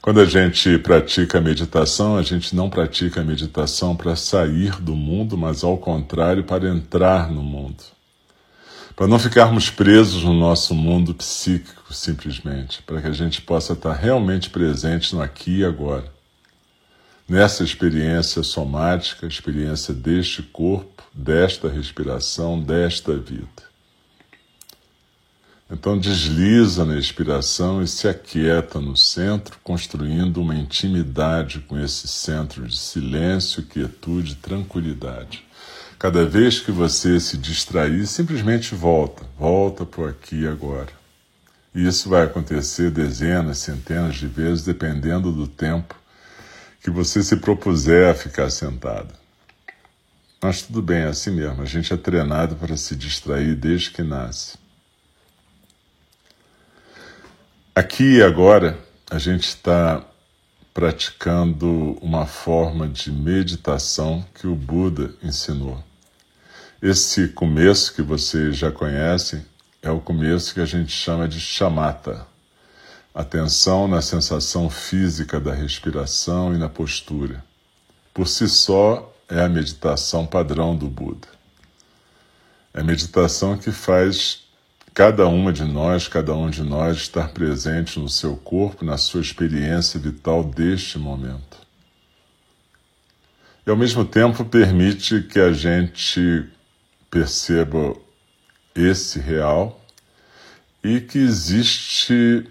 Quando 0.00 0.20
a 0.20 0.24
gente 0.24 0.78
pratica 0.78 1.36
a 1.36 1.42
meditação, 1.42 2.16
a 2.16 2.22
gente 2.22 2.56
não 2.56 2.70
pratica 2.70 3.20
a 3.20 3.24
meditação 3.24 3.94
para 3.94 4.16
sair 4.16 4.80
do 4.80 4.96
mundo, 4.96 5.36
mas 5.36 5.62
ao 5.62 5.76
contrário, 5.76 6.42
para 6.42 6.70
entrar 6.70 7.30
no 7.30 7.42
mundo 7.42 7.84
para 9.02 9.10
não 9.10 9.18
ficarmos 9.18 9.68
presos 9.68 10.22
no 10.22 10.32
nosso 10.32 10.76
mundo 10.76 11.12
psíquico, 11.12 11.92
simplesmente, 11.92 12.80
para 12.84 13.02
que 13.02 13.08
a 13.08 13.12
gente 13.12 13.42
possa 13.42 13.72
estar 13.72 13.94
realmente 13.94 14.48
presente 14.48 15.12
no 15.12 15.20
aqui 15.20 15.58
e 15.58 15.64
agora. 15.64 16.04
Nessa 17.28 17.64
experiência 17.64 18.44
somática, 18.44 19.26
experiência 19.26 19.92
deste 19.92 20.40
corpo, 20.40 21.02
desta 21.12 21.68
respiração, 21.68 22.60
desta 22.60 23.16
vida. 23.16 23.64
Então 25.68 25.98
desliza 25.98 26.84
na 26.84 26.96
expiração 26.96 27.82
e 27.82 27.88
se 27.88 28.06
aquieta 28.06 28.80
no 28.80 28.96
centro, 28.96 29.58
construindo 29.64 30.40
uma 30.40 30.54
intimidade 30.54 31.58
com 31.58 31.76
esse 31.76 32.06
centro 32.06 32.68
de 32.68 32.78
silêncio, 32.78 33.64
quietude, 33.64 34.36
tranquilidade. 34.36 35.44
Cada 36.02 36.26
vez 36.26 36.58
que 36.58 36.72
você 36.72 37.20
se 37.20 37.38
distrair, 37.38 38.08
simplesmente 38.08 38.74
volta, 38.74 39.24
volta 39.38 39.86
para 39.86 40.10
aqui 40.10 40.40
e 40.40 40.48
agora. 40.48 40.88
E 41.72 41.86
isso 41.86 42.08
vai 42.08 42.24
acontecer 42.24 42.90
dezenas, 42.90 43.58
centenas 43.58 44.16
de 44.16 44.26
vezes, 44.26 44.64
dependendo 44.64 45.30
do 45.30 45.46
tempo 45.46 45.94
que 46.82 46.90
você 46.90 47.22
se 47.22 47.36
propuser 47.36 48.10
a 48.10 48.14
ficar 48.14 48.50
sentado. 48.50 49.14
Mas 50.42 50.62
tudo 50.62 50.82
bem, 50.82 51.02
é 51.02 51.06
assim 51.06 51.30
mesmo. 51.30 51.62
A 51.62 51.66
gente 51.66 51.94
é 51.94 51.96
treinado 51.96 52.56
para 52.56 52.76
se 52.76 52.96
distrair 52.96 53.54
desde 53.54 53.92
que 53.92 54.02
nasce. 54.02 54.58
Aqui 57.76 58.16
e 58.16 58.22
agora, 58.24 58.76
a 59.08 59.20
gente 59.20 59.44
está 59.44 60.04
praticando 60.74 61.96
uma 62.02 62.26
forma 62.26 62.88
de 62.88 63.12
meditação 63.12 64.26
que 64.34 64.48
o 64.48 64.56
Buda 64.56 65.14
ensinou. 65.22 65.80
Esse 66.82 67.28
começo 67.28 67.94
que 67.94 68.02
vocês 68.02 68.56
já 68.56 68.72
conhecem 68.72 69.46
é 69.80 69.88
o 69.88 70.00
começo 70.00 70.52
que 70.52 70.60
a 70.60 70.64
gente 70.64 70.90
chama 70.90 71.28
de 71.28 71.38
chamata. 71.38 72.26
Atenção 73.14 73.86
na 73.86 74.02
sensação 74.02 74.68
física 74.68 75.38
da 75.38 75.54
respiração 75.54 76.52
e 76.52 76.58
na 76.58 76.68
postura. 76.68 77.44
Por 78.12 78.26
si 78.26 78.48
só, 78.48 79.14
é 79.28 79.44
a 79.44 79.48
meditação 79.48 80.26
padrão 80.26 80.74
do 80.74 80.88
Buda. 80.88 81.28
É 82.74 82.80
a 82.80 82.84
meditação 82.84 83.56
que 83.56 83.70
faz 83.70 84.40
cada 84.92 85.28
uma 85.28 85.52
de 85.52 85.62
nós, 85.62 86.08
cada 86.08 86.34
um 86.34 86.50
de 86.50 86.64
nós 86.64 86.96
estar 86.96 87.28
presente 87.28 88.00
no 88.00 88.08
seu 88.08 88.36
corpo, 88.36 88.84
na 88.84 88.98
sua 88.98 89.20
experiência 89.20 90.00
vital 90.00 90.42
deste 90.42 90.98
momento. 90.98 91.58
E 93.64 93.70
ao 93.70 93.76
mesmo 93.76 94.04
tempo 94.04 94.44
permite 94.44 95.22
que 95.22 95.38
a 95.38 95.52
gente 95.52 96.50
perceba 97.12 97.94
esse 98.74 99.20
real 99.20 99.78
e 100.82 100.98
que 100.98 101.18
existe 101.18 102.48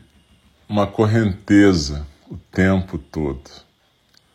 uma 0.69 0.86
correnteza 0.86 2.06
o 2.30 2.38
tempo 2.38 3.00
todo. 3.00 3.41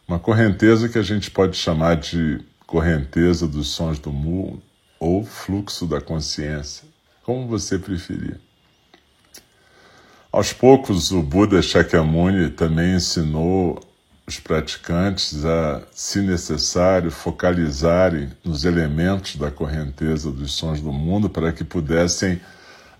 Uma 0.06 0.18
correnteza 0.18 0.88
que 0.88 0.98
a 0.98 1.02
gente 1.02 1.30
pode 1.30 1.56
chamar 1.56 1.94
de 1.94 2.44
correnteza 2.66 3.46
dos 3.46 3.68
sons 3.68 4.00
do 4.00 4.12
mundo 4.12 4.60
ou 4.98 5.24
fluxo 5.24 5.86
da 5.86 6.00
consciência, 6.00 6.88
como 7.22 7.46
você 7.46 7.78
preferir. 7.78 8.40
Aos 10.32 10.52
poucos, 10.52 11.12
o 11.12 11.22
Buda 11.22 11.62
Shakyamuni 11.62 12.50
também 12.50 12.96
ensinou 12.96 13.80
os 14.26 14.40
praticantes 14.40 15.44
a, 15.44 15.82
se 15.92 16.20
necessário, 16.20 17.10
focalizarem 17.10 18.30
nos 18.44 18.64
elementos 18.64 19.36
da 19.36 19.50
correnteza 19.50 20.30
dos 20.32 20.52
sons 20.52 20.80
do 20.80 20.92
mundo 20.92 21.30
para 21.30 21.52
que 21.52 21.62
pudessem 21.62 22.40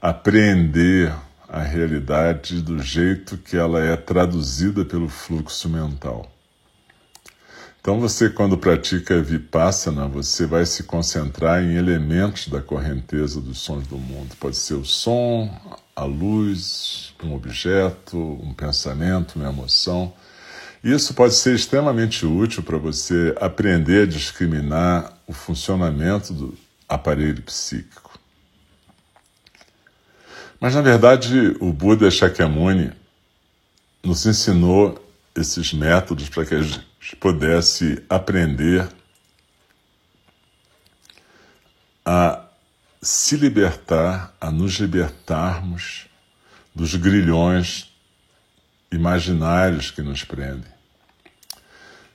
apreender 0.00 1.12
a 1.48 1.62
realidade 1.62 2.60
do 2.60 2.80
jeito 2.80 3.36
que 3.38 3.56
ela 3.56 3.84
é 3.84 3.96
traduzida 3.96 4.84
pelo 4.84 5.08
fluxo 5.08 5.68
mental. 5.68 6.30
Então 7.80 8.00
você 8.00 8.28
quando 8.28 8.58
pratica 8.58 9.22
vipassana, 9.22 10.08
você 10.08 10.44
vai 10.44 10.66
se 10.66 10.82
concentrar 10.82 11.62
em 11.62 11.76
elementos 11.76 12.48
da 12.48 12.60
correnteza 12.60 13.40
dos 13.40 13.58
sons 13.58 13.86
do 13.86 13.96
mundo. 13.96 14.34
Pode 14.40 14.56
ser 14.56 14.74
o 14.74 14.84
som, 14.84 15.48
a 15.94 16.04
luz, 16.04 17.14
um 17.22 17.34
objeto, 17.34 18.18
um 18.18 18.52
pensamento, 18.52 19.36
uma 19.36 19.48
emoção. 19.48 20.12
Isso 20.82 21.14
pode 21.14 21.34
ser 21.34 21.54
extremamente 21.54 22.24
útil 22.24 22.62
para 22.62 22.78
você 22.78 23.34
aprender 23.40 24.02
a 24.02 24.06
discriminar 24.06 25.12
o 25.26 25.32
funcionamento 25.32 26.32
do 26.32 26.56
aparelho 26.88 27.42
psíquico. 27.42 28.18
Mas, 30.60 30.74
na 30.74 30.82
verdade, 30.82 31.56
o 31.60 31.72
Buda 31.72 32.10
Shakyamuni 32.10 32.92
nos 34.02 34.24
ensinou 34.24 35.02
esses 35.34 35.72
métodos 35.72 36.28
para 36.28 36.44
que 36.44 36.54
a 36.54 36.62
gente 36.62 37.16
pudesse 37.20 38.02
aprender 38.08 38.88
a 42.04 42.46
se 43.02 43.36
libertar, 43.36 44.34
a 44.40 44.50
nos 44.50 44.74
libertarmos 44.74 46.06
dos 46.74 46.94
grilhões 46.94 47.92
imaginários 48.90 49.90
que 49.90 50.02
nos 50.02 50.24
prendem. 50.24 50.76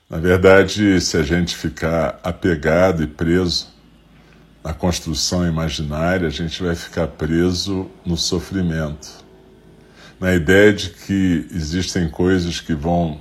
Na 0.09 0.17
verdade, 0.17 0.99
se 0.99 1.15
a 1.17 1.23
gente 1.23 1.55
ficar 1.55 2.19
apegado 2.23 3.01
e 3.01 3.07
preso 3.07 3.69
na 4.63 4.73
construção 4.73 5.47
imaginária, 5.47 6.27
a 6.27 6.31
gente 6.31 6.61
vai 6.61 6.75
ficar 6.75 7.07
preso 7.07 7.89
no 8.05 8.17
sofrimento, 8.17 9.09
na 10.19 10.35
ideia 10.35 10.73
de 10.73 10.89
que 10.89 11.47
existem 11.51 12.09
coisas 12.09 12.59
que 12.59 12.73
vão 12.73 13.19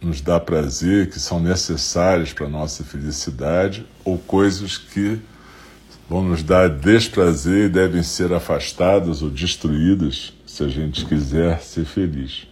nos 0.00 0.20
dar 0.20 0.40
prazer, 0.40 1.10
que 1.10 1.18
são 1.18 1.40
necessárias 1.40 2.32
para 2.32 2.46
a 2.46 2.48
nossa 2.50 2.84
felicidade, 2.84 3.84
ou 4.04 4.16
coisas 4.16 4.78
que 4.78 5.20
vão 6.08 6.22
nos 6.22 6.42
dar 6.42 6.70
desprazer 6.70 7.66
e 7.66 7.68
devem 7.68 8.02
ser 8.02 8.32
afastadas 8.32 9.20
ou 9.20 9.28
destruídas 9.28 10.32
se 10.46 10.64
a 10.64 10.68
gente 10.68 11.04
quiser 11.04 11.60
ser 11.60 11.84
feliz. 11.84 12.47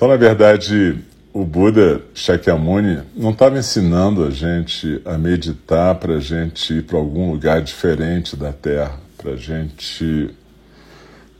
Então, 0.00 0.08
na 0.08 0.16
verdade, 0.16 0.96
o 1.30 1.44
Buda 1.44 2.00
Shakyamuni 2.14 3.00
não 3.14 3.32
estava 3.32 3.58
ensinando 3.58 4.24
a 4.24 4.30
gente 4.30 4.98
a 5.04 5.18
meditar 5.18 5.94
para 5.96 6.14
a 6.14 6.18
gente 6.18 6.78
ir 6.78 6.84
para 6.84 6.96
algum 6.96 7.30
lugar 7.30 7.60
diferente 7.60 8.34
da 8.34 8.50
Terra, 8.50 8.98
para 9.18 9.32
a 9.32 9.36
gente 9.36 10.34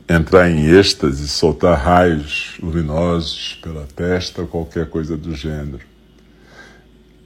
entrar 0.07 0.47
em 0.47 0.67
êxtase, 0.77 1.27
soltar 1.27 1.75
raios 1.75 2.59
luminosos 2.61 3.59
pela 3.63 3.87
testa 3.95 4.45
qualquer 4.45 4.85
coisa 4.85 5.17
do 5.17 5.33
gênero. 5.33 5.81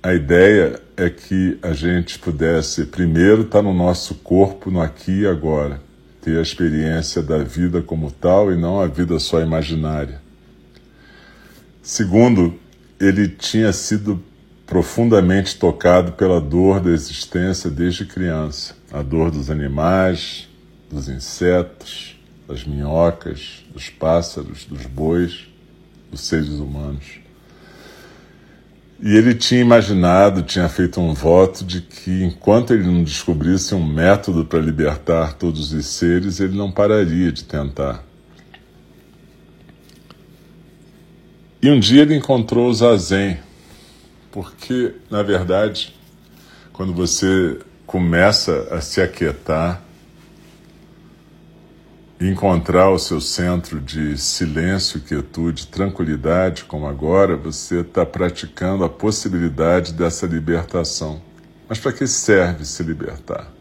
A 0.01 0.13
ideia 0.13 0.79
é 0.95 1.09
que 1.09 1.59
a 1.61 1.73
gente 1.73 2.17
pudesse, 2.17 2.85
primeiro, 2.85 3.41
estar 3.41 3.57
tá 3.57 3.61
no 3.61 3.73
nosso 3.73 4.15
corpo, 4.15 4.71
no 4.71 4.79
aqui 4.79 5.23
e 5.23 5.27
agora, 5.27 5.81
ter 6.21 6.39
a 6.39 6.41
experiência 6.41 7.21
da 7.21 7.39
vida 7.39 7.81
como 7.81 8.09
tal 8.09 8.53
e 8.53 8.55
não 8.55 8.79
a 8.79 8.87
vida 8.87 9.19
só 9.19 9.41
imaginária. 9.41 10.23
Segundo, 11.85 12.55
ele 12.99 13.27
tinha 13.27 13.71
sido 13.71 14.19
profundamente 14.65 15.55
tocado 15.55 16.13
pela 16.13 16.41
dor 16.41 16.79
da 16.79 16.89
existência 16.89 17.69
desde 17.69 18.05
criança 18.05 18.75
a 18.91 19.03
dor 19.03 19.29
dos 19.29 19.51
animais, 19.51 20.49
dos 20.89 21.07
insetos, 21.07 22.19
das 22.47 22.63
minhocas, 22.63 23.63
dos 23.71 23.87
pássaros, 23.87 24.65
dos 24.65 24.87
bois, 24.87 25.47
dos 26.09 26.21
seres 26.21 26.53
humanos. 26.53 27.19
E 28.99 29.15
ele 29.15 29.35
tinha 29.35 29.61
imaginado, 29.61 30.41
tinha 30.41 30.67
feito 30.67 30.99
um 30.99 31.13
voto 31.13 31.63
de 31.63 31.81
que 31.81 32.23
enquanto 32.23 32.73
ele 32.73 32.87
não 32.87 33.03
descobrisse 33.03 33.75
um 33.75 33.85
método 33.85 34.43
para 34.43 34.57
libertar 34.57 35.33
todos 35.33 35.71
os 35.71 35.85
seres, 35.85 36.39
ele 36.39 36.57
não 36.57 36.71
pararia 36.71 37.31
de 37.31 37.43
tentar. 37.43 38.03
E 41.65 41.69
um 41.71 41.79
dia 41.79 42.03
ele 42.03 42.13
encontrou 42.13 42.69
o 42.69 42.73
Zazen, 42.75 43.39
porque, 44.31 44.93
na 45.09 45.23
verdade, 45.23 45.95
quando 46.71 46.93
você 46.93 47.57
começa 47.87 48.67
a 48.69 48.79
se 48.81 49.01
aquietar, 49.01 49.81
encontrar 52.21 52.91
o 52.91 52.99
seu 52.99 53.19
centro 53.19 53.81
de 53.81 54.15
silêncio, 54.15 55.01
quietude, 55.01 55.65
tranquilidade, 55.65 56.65
como 56.65 56.85
agora, 56.85 57.35
você 57.35 57.79
está 57.79 58.05
praticando 58.05 58.83
a 58.83 58.89
possibilidade 58.89 59.91
dessa 59.91 60.27
libertação. 60.27 61.19
Mas 61.67 61.79
para 61.79 61.93
que 61.93 62.05
serve 62.05 62.63
se 62.63 62.83
libertar? 62.83 63.51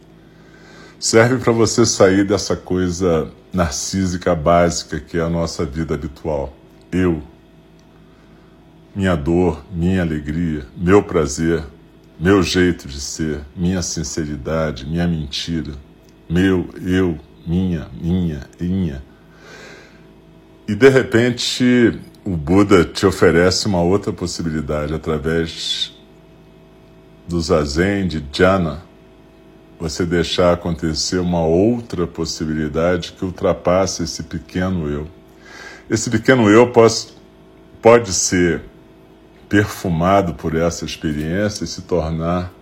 Serve 1.01 1.39
para 1.43 1.55
você 1.55 1.87
sair 1.87 2.23
dessa 2.27 2.55
coisa 2.55 3.31
narcísica 3.51 4.35
básica 4.35 5.01
que 5.01 5.17
é 5.17 5.23
a 5.23 5.31
nossa 5.31 5.65
vida 5.65 5.95
habitual. 5.95 6.55
Eu, 6.93 7.23
minha 8.95 9.17
dor, 9.17 9.65
minha 9.73 10.03
alegria, 10.03 10.65
meu 10.77 11.03
prazer, 11.03 11.65
meu 12.19 12.43
jeito 12.43 12.87
de 12.87 13.01
ser, 13.01 13.41
minha 13.57 13.83
sinceridade, 13.83 14.87
minha 14.87 15.07
mentira, 15.09 15.73
meu, 16.31 16.69
eu, 16.81 17.19
minha, 17.45 17.89
minha, 18.01 18.47
minha. 18.61 19.03
E 20.69 20.75
de 20.75 20.89
repente 20.89 22.01
o 22.25 22.37
Buda 22.37 22.85
te 22.85 23.05
oferece 23.05 23.67
uma 23.67 23.83
outra 23.83 24.13
possibilidade 24.13 24.95
através 24.95 25.93
do 27.29 27.41
zazen 27.41 28.07
de 28.07 28.25
jhana, 28.33 28.83
você 29.79 30.07
deixar 30.07 30.53
acontecer 30.53 31.19
uma 31.19 31.45
outra 31.45 32.07
possibilidade 32.07 33.13
que 33.13 33.25
ultrapassa 33.25 34.05
esse 34.05 34.23
pequeno 34.23 34.89
eu. 34.89 35.09
Esse 35.91 36.09
pequeno 36.09 36.49
eu 36.49 36.71
pode, 36.71 37.09
pode 37.83 38.13
ser 38.13 38.63
perfumado 39.49 40.35
por 40.35 40.55
essa 40.55 40.85
experiência 40.85 41.65
e 41.65 41.67
se 41.67 41.83
tornar 41.83 42.53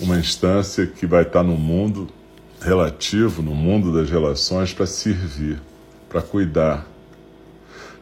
uma 0.00 0.18
instância 0.18 0.86
que 0.86 1.06
vai 1.06 1.22
estar 1.22 1.42
no 1.42 1.56
mundo 1.56 2.08
relativo, 2.60 3.42
no 3.42 3.54
mundo 3.54 3.92
das 3.92 4.10
relações, 4.10 4.72
para 4.72 4.86
servir, 4.86 5.60
para 6.08 6.22
cuidar, 6.22 6.86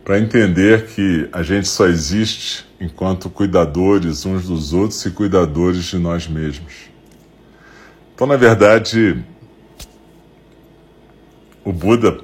para 0.05 0.19
entender 0.19 0.87
que 0.87 1.29
a 1.33 1.43
gente 1.43 1.69
só 1.69 1.87
existe 1.87 2.67
enquanto 2.81 3.29
cuidadores 3.29 4.25
uns 4.25 4.47
dos 4.47 4.73
outros 4.73 5.05
e 5.05 5.11
cuidadores 5.11 5.85
de 5.85 5.99
nós 5.99 6.27
mesmos. 6.27 6.91
Então, 8.15 8.27
na 8.27 8.37
verdade, 8.37 9.23
o 11.65 11.73
Buda 11.73 12.19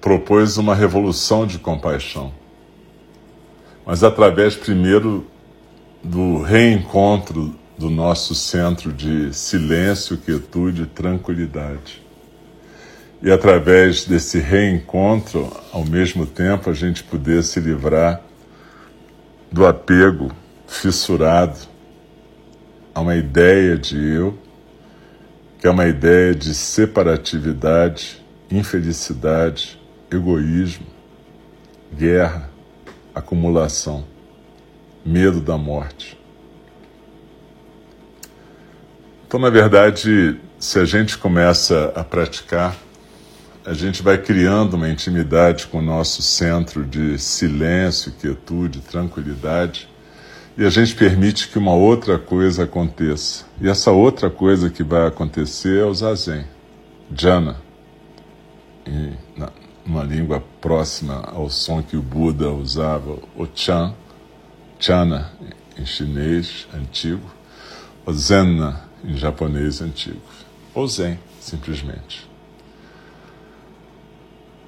propôs 0.00 0.56
uma 0.56 0.74
revolução 0.74 1.46
de 1.46 1.58
compaixão 1.58 2.39
mas 3.90 4.04
através 4.04 4.54
primeiro 4.54 5.26
do 6.00 6.42
reencontro 6.42 7.56
do 7.76 7.90
nosso 7.90 8.36
centro 8.36 8.92
de 8.92 9.34
silêncio, 9.34 10.16
quietude 10.16 10.82
e 10.82 10.86
tranquilidade. 10.86 12.00
E 13.20 13.32
através 13.32 14.04
desse 14.04 14.38
reencontro, 14.38 15.52
ao 15.72 15.84
mesmo 15.84 16.24
tempo, 16.24 16.70
a 16.70 16.72
gente 16.72 17.02
poder 17.02 17.42
se 17.42 17.58
livrar 17.58 18.22
do 19.50 19.66
apego 19.66 20.30
fissurado 20.68 21.58
a 22.94 23.00
uma 23.00 23.16
ideia 23.16 23.76
de 23.76 23.98
eu, 23.98 24.38
que 25.58 25.66
é 25.66 25.70
uma 25.70 25.88
ideia 25.88 26.32
de 26.32 26.54
separatividade, 26.54 28.24
infelicidade, 28.52 29.80
egoísmo, 30.12 30.86
guerra, 31.92 32.49
acumulação, 33.14 34.04
medo 35.04 35.40
da 35.40 35.56
morte. 35.56 36.18
Então, 39.26 39.38
na 39.38 39.50
verdade, 39.50 40.40
se 40.58 40.78
a 40.78 40.84
gente 40.84 41.16
começa 41.16 41.92
a 41.94 42.02
praticar, 42.02 42.76
a 43.64 43.72
gente 43.72 44.02
vai 44.02 44.18
criando 44.18 44.74
uma 44.74 44.88
intimidade 44.88 45.66
com 45.66 45.78
o 45.78 45.82
nosso 45.82 46.22
centro 46.22 46.84
de 46.84 47.18
silêncio, 47.18 48.12
quietude, 48.12 48.80
tranquilidade, 48.80 49.88
e 50.56 50.64
a 50.64 50.70
gente 50.70 50.94
permite 50.94 51.48
que 51.48 51.58
uma 51.58 51.74
outra 51.74 52.18
coisa 52.18 52.64
aconteça. 52.64 53.44
E 53.60 53.68
essa 53.68 53.90
outra 53.90 54.28
coisa 54.28 54.68
que 54.68 54.82
vai 54.82 55.06
acontecer 55.06 55.78
é 55.78 55.84
o 55.84 55.94
zazen, 55.94 56.44
jhana. 57.14 57.56
E 58.86 59.12
na, 59.38 59.50
uma 59.90 60.04
língua 60.04 60.40
próxima 60.60 61.28
ao 61.32 61.50
som 61.50 61.82
que 61.82 61.96
o 61.96 62.02
Buda 62.02 62.48
usava, 62.48 63.18
o 63.36 63.46
Chan, 63.52 63.92
Chana 64.78 65.32
em 65.76 65.84
chinês 65.84 66.68
antigo, 66.72 67.28
o 68.06 68.12
Zenna 68.12 68.88
em 69.04 69.16
japonês 69.16 69.82
antigo, 69.82 70.20
ou 70.72 70.86
Zen, 70.86 71.18
simplesmente. 71.40 72.28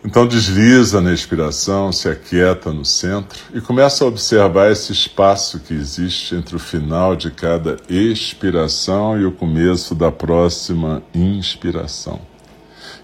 Então 0.04 0.26
desliza 0.26 1.00
na 1.00 1.12
inspiração, 1.12 1.92
se 1.92 2.08
aquieta 2.08 2.72
no 2.72 2.84
centro 2.84 3.38
e 3.54 3.60
começa 3.60 4.02
a 4.02 4.08
observar 4.08 4.72
esse 4.72 4.90
espaço 4.90 5.60
que 5.60 5.72
existe 5.72 6.34
entre 6.34 6.56
o 6.56 6.58
final 6.58 7.14
de 7.14 7.30
cada 7.30 7.76
expiração 7.88 9.20
e 9.20 9.24
o 9.24 9.30
começo 9.30 9.94
da 9.94 10.10
próxima 10.10 11.00
inspiração. 11.14 12.20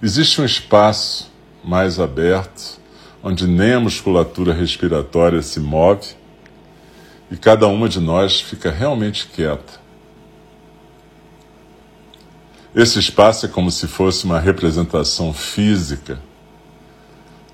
Existe 0.03 0.41
um 0.41 0.45
espaço 0.45 1.38
mais 1.65 1.99
aberto, 1.99 2.81
onde 3.23 3.47
nem 3.47 3.75
a 3.75 3.81
musculatura 3.81 4.53
respiratória 4.53 5.43
se 5.43 5.61
move 5.61 6.17
e 7.31 7.37
cada 7.37 7.67
uma 7.67 7.89
de 7.89 8.01
nós 8.01 8.41
fica 8.41 8.71
realmente 8.71 9.27
quieta. 9.27 9.79
Esse 12.75 12.99
espaço 12.99 13.47
é 13.47 13.49
como 13.49 13.71
se 13.71 13.87
fosse 13.87 14.25
uma 14.25 14.39
representação 14.39 15.33
física 15.33 16.19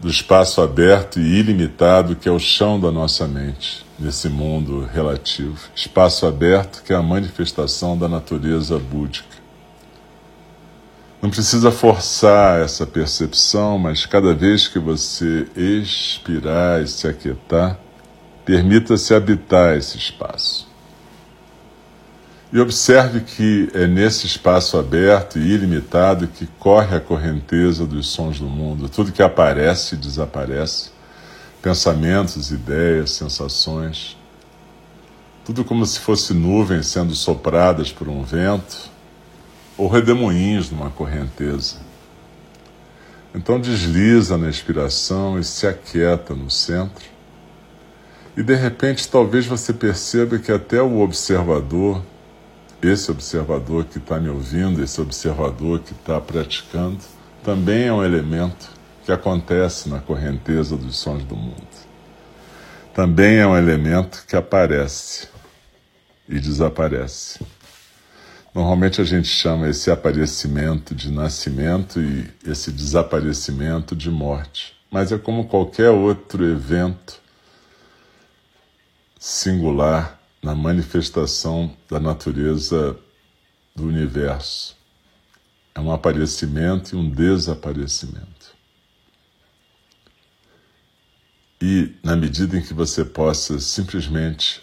do 0.01 0.11
espaço 0.11 0.61
aberto 0.61 1.19
e 1.19 1.39
ilimitado 1.39 2.15
que 2.15 2.29
é 2.29 2.33
o 2.33 2.39
chão 2.39 2.79
da 2.79 2.93
nossa 2.93 3.27
mente, 3.27 3.87
nesse 3.99 4.29
mundo 4.29 4.85
relativo. 4.85 5.59
Espaço 5.75 6.27
aberto 6.27 6.83
que 6.83 6.93
é 6.93 6.97
a 6.97 7.03
manifestação 7.03 7.97
da 7.97 8.07
natureza 8.07 8.79
búdica. 8.79 9.44
Não 11.25 11.31
precisa 11.31 11.71
forçar 11.71 12.61
essa 12.61 12.87
percepção, 12.87 13.79
mas 13.79 14.05
cada 14.05 14.35
vez 14.35 14.69
que 14.69 14.79
você 14.79 15.47
expirar 15.57 16.83
e 16.83 16.87
se 16.87 17.09
aquietar, 17.09 17.79
permita-se 18.45 19.15
habitar 19.15 19.75
esse 19.75 19.97
espaço. 19.97 20.69
E 22.53 22.61
observe 22.61 23.21
que 23.21 23.71
é 23.73 23.87
nesse 23.87 24.27
espaço 24.27 24.77
aberto 24.77 25.39
e 25.39 25.51
ilimitado 25.51 26.29
que 26.29 26.47
corre 26.59 26.95
a 26.95 27.01
correnteza 27.01 27.87
dos 27.87 28.09
sons 28.09 28.39
do 28.39 28.47
mundo. 28.47 28.87
Tudo 28.91 29.11
que 29.11 29.23
aparece 29.23 29.95
e 29.95 29.99
desaparece, 29.99 30.91
pensamentos, 31.63 32.51
ideias, 32.51 33.13
sensações, 33.13 34.15
tudo 35.43 35.65
como 35.65 35.87
se 35.87 36.01
fosse 36.01 36.35
nuvens 36.35 36.87
sendo 36.87 37.15
sopradas 37.15 37.91
por 37.91 38.11
um 38.11 38.23
vento 38.23 38.93
ou 39.77 39.89
redemoinhos 39.89 40.71
numa 40.71 40.91
correnteza. 40.91 41.77
Então 43.35 43.61
desliza 43.61 44.39
na 44.39 44.49
expiração 44.49 45.39
e 45.39 45.45
se 45.45 45.67
aquieta 45.67 46.35
no 46.35 46.51
centro. 46.51 47.05
E 48.37 48.43
de 48.43 48.55
repente 48.55 49.09
talvez 49.09 49.47
você 49.47 49.73
perceba 49.73 50.39
que 50.39 50.53
até 50.53 50.81
o 50.81 51.01
observador, 51.01 52.03
esse 52.81 53.11
observador 53.11 53.85
que 53.85 53.99
está 53.99 54.21
me 54.21 54.29
ouvindo, 54.29 54.83
esse 54.83 55.01
observador 55.01 55.81
que 55.81 55.93
está 55.93 56.21
praticando, 56.21 56.99
também 57.43 57.87
é 57.87 57.93
um 57.93 58.05
elemento 58.05 58.71
que 59.05 59.13
acontece 59.13 59.89
na 59.89 60.01
correnteza 60.01 60.77
dos 60.77 60.97
sons 60.97 61.25
do 61.25 61.37
mundo. 61.37 61.67
Também 62.95 63.39
é 63.39 63.47
um 63.47 63.57
elemento 63.57 64.25
que 64.27 64.37
aparece. 64.37 65.29
e 66.27 66.41
desaparece. 66.41 67.45
Normalmente 68.55 69.01
a 69.01 69.05
gente 69.05 69.27
chama 69.27 69.69
esse 69.69 69.91
aparecimento 69.91 70.95
de 70.95 71.11
nascimento 71.11 72.01
e 72.01 72.33
esse 72.47 72.71
desaparecimento 72.71 73.97
de 73.97 74.09
morte, 74.09 74.77
mas 74.89 75.11
é 75.11 75.19
como 75.19 75.49
qualquer 75.49 75.91
outro 75.91 76.45
evento 76.45 77.21
singular 79.19 80.21
na 80.41 80.55
manifestação 80.55 81.77
da 81.91 81.99
natureza 81.99 82.97
do 83.75 83.89
universo. 83.89 84.77
É 85.75 85.81
um 85.81 85.91
aparecimento 85.91 86.95
e 86.95 86.97
um 86.97 87.11
desaparecimento. 87.11 88.55
E 91.61 91.93
na 92.05 92.15
medida 92.15 92.57
em 92.57 92.63
que 92.63 92.73
você 92.73 93.05
possa 93.05 93.59
simplesmente 93.59 94.63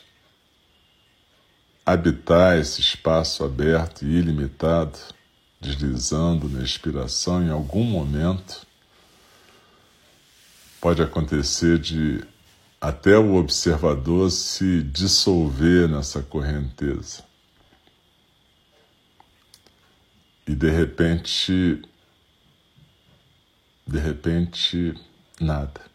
habitar 1.94 2.58
esse 2.58 2.82
espaço 2.82 3.44
aberto 3.44 4.04
e 4.06 4.18
ilimitado, 4.18 4.98
deslizando 5.60 6.50
na 6.50 6.62
inspiração, 6.62 7.44
em 7.44 7.50
algum 7.50 7.84
momento 7.84 8.66
pode 10.80 11.02
acontecer 11.02 11.78
de 11.78 12.24
até 12.82 13.16
o 13.16 13.36
observador 13.36 14.32
se 14.32 14.82
dissolver 14.82 15.88
nessa 15.88 16.24
correnteza. 16.24 17.24
E 20.48 20.56
de 20.56 20.72
repente, 20.72 21.80
de 23.86 24.00
repente, 24.00 24.96
nada. 25.40 25.91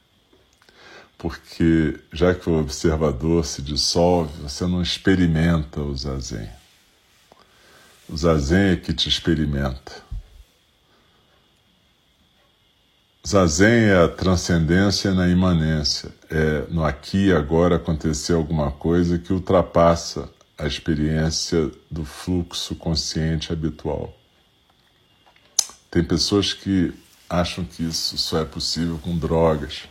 Porque 1.18 1.98
já 2.12 2.34
que 2.34 2.48
o 2.48 2.58
observador 2.58 3.44
se 3.44 3.62
dissolve, 3.62 4.42
você 4.42 4.66
não 4.66 4.82
experimenta 4.82 5.80
o 5.80 5.96
zazen. 5.96 6.48
O 8.08 8.16
zazen 8.16 8.72
é 8.72 8.76
que 8.76 8.92
te 8.92 9.08
experimenta. 9.08 10.04
Zazen 13.26 13.86
é 13.86 14.04
a 14.04 14.08
transcendência 14.08 15.12
na 15.12 15.26
imanência. 15.26 16.14
É 16.30 16.66
no 16.70 16.84
aqui 16.84 17.26
e 17.26 17.32
agora 17.32 17.74
acontecer 17.74 18.34
alguma 18.34 18.70
coisa 18.70 19.18
que 19.18 19.32
ultrapassa 19.32 20.30
a 20.56 20.66
experiência 20.66 21.70
do 21.90 22.04
fluxo 22.04 22.76
consciente 22.76 23.52
habitual. 23.52 24.16
Tem 25.90 26.04
pessoas 26.04 26.52
que 26.52 26.94
acham 27.28 27.64
que 27.64 27.82
isso 27.82 28.16
só 28.16 28.42
é 28.42 28.44
possível 28.44 28.98
com 29.02 29.18
drogas. 29.18 29.88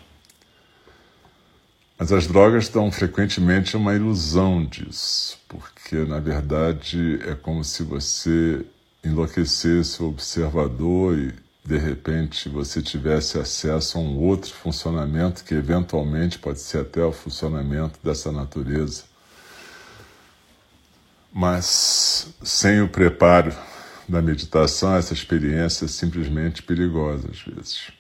Mas 1.98 2.12
as 2.12 2.28
drogas 2.28 2.68
dão 2.68 2.92
frequentemente 2.92 3.78
uma 3.78 3.96
ilusão 3.96 4.66
disso, 4.66 5.40
porque 5.48 5.98
na 6.00 6.20
verdade 6.20 7.20
é 7.26 7.36
como 7.36 7.64
se 7.64 7.84
você 7.84 8.66
enlouquecesse 9.02 10.04
o 10.04 10.10
observador 10.10 11.18
e 11.18 11.34
de 11.64 11.78
repente 11.78 12.50
você 12.50 12.82
tivesse 12.82 13.40
acesso 13.40 13.98
a 13.98 14.02
um 14.02 14.20
outro 14.20 14.54
funcionamento 14.54 15.44
que 15.46 15.56
eventualmente 15.56 16.38
pode 16.38 16.60
ser 16.60 16.80
até 16.80 17.02
o 17.04 17.14
funcionamento 17.14 17.98
dessa 18.04 18.30
natureza, 18.30 19.06
mas 21.32 22.28
sem 22.44 22.82
o 22.82 22.90
preparo 22.90 23.56
da 24.08 24.22
meditação, 24.22 24.96
essa 24.96 25.14
experiência 25.14 25.86
é 25.86 25.88
simplesmente 25.88 26.62
perigosa 26.62 27.30
às 27.32 27.42
vezes. 27.42 27.92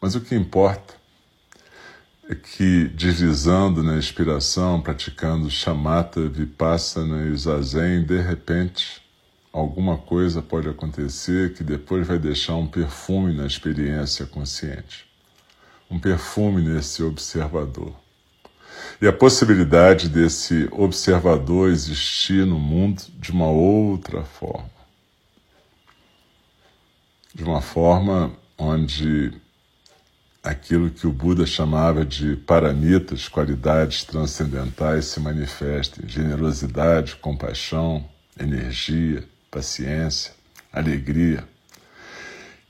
Mas 0.00 0.14
o 0.14 0.20
que 0.20 0.36
importa 0.36 0.97
que, 2.34 2.88
deslizando 2.88 3.82
na 3.82 3.96
inspiração, 3.96 4.80
praticando 4.80 5.50
chamata, 5.50 6.28
vipassana 6.28 7.26
e 7.26 7.36
zazen, 7.36 8.04
de 8.04 8.20
repente 8.20 9.02
alguma 9.52 9.96
coisa 9.96 10.42
pode 10.42 10.68
acontecer 10.68 11.54
que 11.54 11.64
depois 11.64 12.06
vai 12.06 12.18
deixar 12.18 12.54
um 12.56 12.66
perfume 12.66 13.32
na 13.32 13.46
experiência 13.46 14.26
consciente, 14.26 15.06
um 15.90 15.98
perfume 15.98 16.60
nesse 16.60 17.02
observador. 17.02 17.94
E 19.00 19.08
a 19.08 19.12
possibilidade 19.12 20.08
desse 20.08 20.68
observador 20.70 21.70
existir 21.70 22.46
no 22.46 22.58
mundo 22.58 23.02
de 23.18 23.32
uma 23.32 23.48
outra 23.48 24.22
forma. 24.22 24.70
De 27.34 27.42
uma 27.42 27.60
forma 27.60 28.32
onde 28.56 29.32
aquilo 30.42 30.90
que 30.90 31.06
o 31.06 31.12
Buda 31.12 31.46
chamava 31.46 32.04
de 32.04 32.36
paramitas, 32.36 33.28
qualidades 33.28 34.04
transcendentais, 34.04 35.06
se 35.06 35.20
manifestem: 35.20 36.08
generosidade, 36.08 37.16
compaixão, 37.16 38.08
energia, 38.38 39.24
paciência, 39.50 40.32
alegria. 40.72 41.44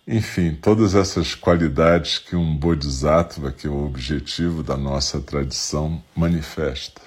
Enfim, 0.06 0.54
todas 0.54 0.94
essas 0.94 1.34
qualidades 1.34 2.18
que 2.18 2.34
um 2.34 2.56
Bodhisattva, 2.56 3.52
que 3.52 3.66
é 3.66 3.70
o 3.70 3.84
objetivo 3.84 4.62
da 4.62 4.76
nossa 4.76 5.20
tradição, 5.20 6.02
manifesta. 6.16 7.02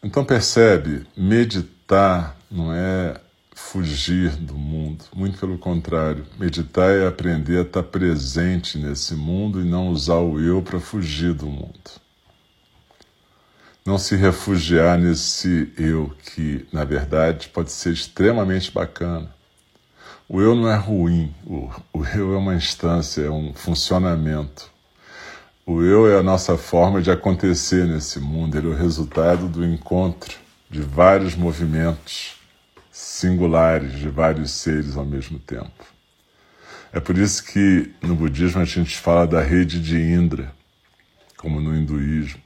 Então 0.00 0.24
percebe, 0.24 1.04
meditar 1.16 2.36
não 2.48 2.72
é 2.72 3.20
fugir 3.54 4.36
do 4.36 4.54
mundo, 4.54 5.04
muito 5.14 5.38
pelo 5.38 5.56
contrário, 5.56 6.26
meditar 6.38 6.90
é 6.90 7.06
aprender 7.06 7.58
a 7.58 7.62
estar 7.62 7.82
presente 7.84 8.76
nesse 8.76 9.14
mundo 9.14 9.60
e 9.60 9.64
não 9.64 9.88
usar 9.88 10.18
o 10.18 10.40
eu 10.40 10.60
para 10.60 10.80
fugir 10.80 11.32
do 11.32 11.46
mundo 11.46 12.04
não 13.84 13.98
se 13.98 14.16
refugiar 14.16 14.98
nesse 14.98 15.70
eu 15.76 16.10
que, 16.34 16.66
na 16.72 16.84
verdade, 16.84 17.48
pode 17.48 17.70
ser 17.70 17.92
extremamente 17.92 18.72
bacana. 18.72 19.28
O 20.26 20.40
eu 20.40 20.54
não 20.54 20.70
é 20.70 20.76
ruim, 20.76 21.34
o, 21.44 21.70
o 21.92 22.02
eu 22.06 22.34
é 22.34 22.38
uma 22.38 22.54
instância, 22.54 23.22
é 23.22 23.30
um 23.30 23.52
funcionamento. 23.52 24.70
O 25.66 25.82
eu 25.82 26.10
é 26.10 26.18
a 26.18 26.22
nossa 26.22 26.56
forma 26.56 27.02
de 27.02 27.10
acontecer 27.10 27.86
nesse 27.86 28.18
mundo, 28.18 28.56
ele 28.56 28.68
é 28.68 28.70
o 28.70 28.76
resultado 28.76 29.48
do 29.48 29.62
encontro 29.62 30.34
de 30.70 30.80
vários 30.80 31.34
movimentos 31.34 32.36
singulares, 32.94 33.98
de 33.98 34.08
vários 34.08 34.52
seres 34.52 34.96
ao 34.96 35.04
mesmo 35.04 35.36
tempo. 35.36 35.84
É 36.92 37.00
por 37.00 37.18
isso 37.18 37.42
que 37.44 37.92
no 38.00 38.14
budismo 38.14 38.62
a 38.62 38.64
gente 38.64 38.96
fala 38.96 39.26
da 39.26 39.42
rede 39.42 39.82
de 39.82 39.98
Indra, 39.98 40.54
como 41.36 41.60
no 41.60 41.76
hinduísmo. 41.76 42.40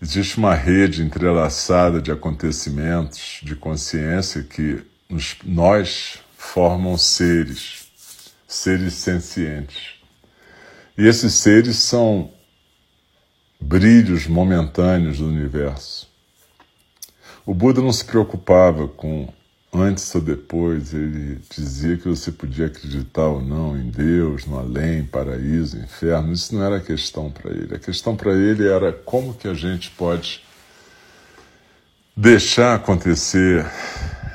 Existe 0.00 0.38
uma 0.38 0.54
rede 0.54 1.02
entrelaçada 1.02 2.00
de 2.00 2.10
acontecimentos, 2.10 3.40
de 3.42 3.54
consciência 3.54 4.42
que 4.42 4.82
nos, 5.06 5.36
nós 5.44 6.18
formam 6.34 6.96
seres, 6.96 7.90
seres 8.46 8.94
sencientes. 8.94 9.96
E 10.96 11.06
esses 11.06 11.34
seres 11.34 11.76
são 11.76 12.32
brilhos 13.60 14.26
momentâneos 14.26 15.18
do 15.18 15.28
universo. 15.28 16.08
O 17.44 17.52
Buda 17.52 17.82
não 17.82 17.92
se 17.92 18.06
preocupava 18.06 18.88
com 18.88 19.30
antes 19.72 20.14
ou 20.14 20.20
depois, 20.20 20.94
ele 20.94 21.40
dizia 21.50 21.96
que 21.96 22.08
você 22.08 22.32
podia 22.32 22.66
acreditar 22.66 23.26
ou 23.26 23.40
não 23.40 23.76
em 23.76 23.90
Deus, 23.90 24.46
no 24.46 24.58
além, 24.58 25.04
paraíso, 25.04 25.78
inferno. 25.78 26.32
Isso 26.32 26.54
não 26.54 26.62
era 26.62 26.80
questão 26.80 27.30
para 27.30 27.50
ele. 27.50 27.74
A 27.74 27.78
questão 27.78 28.16
para 28.16 28.32
ele 28.32 28.66
era 28.66 28.92
como 28.92 29.34
que 29.34 29.48
a 29.48 29.54
gente 29.54 29.90
pode 29.90 30.42
deixar 32.16 32.74
acontecer 32.74 33.64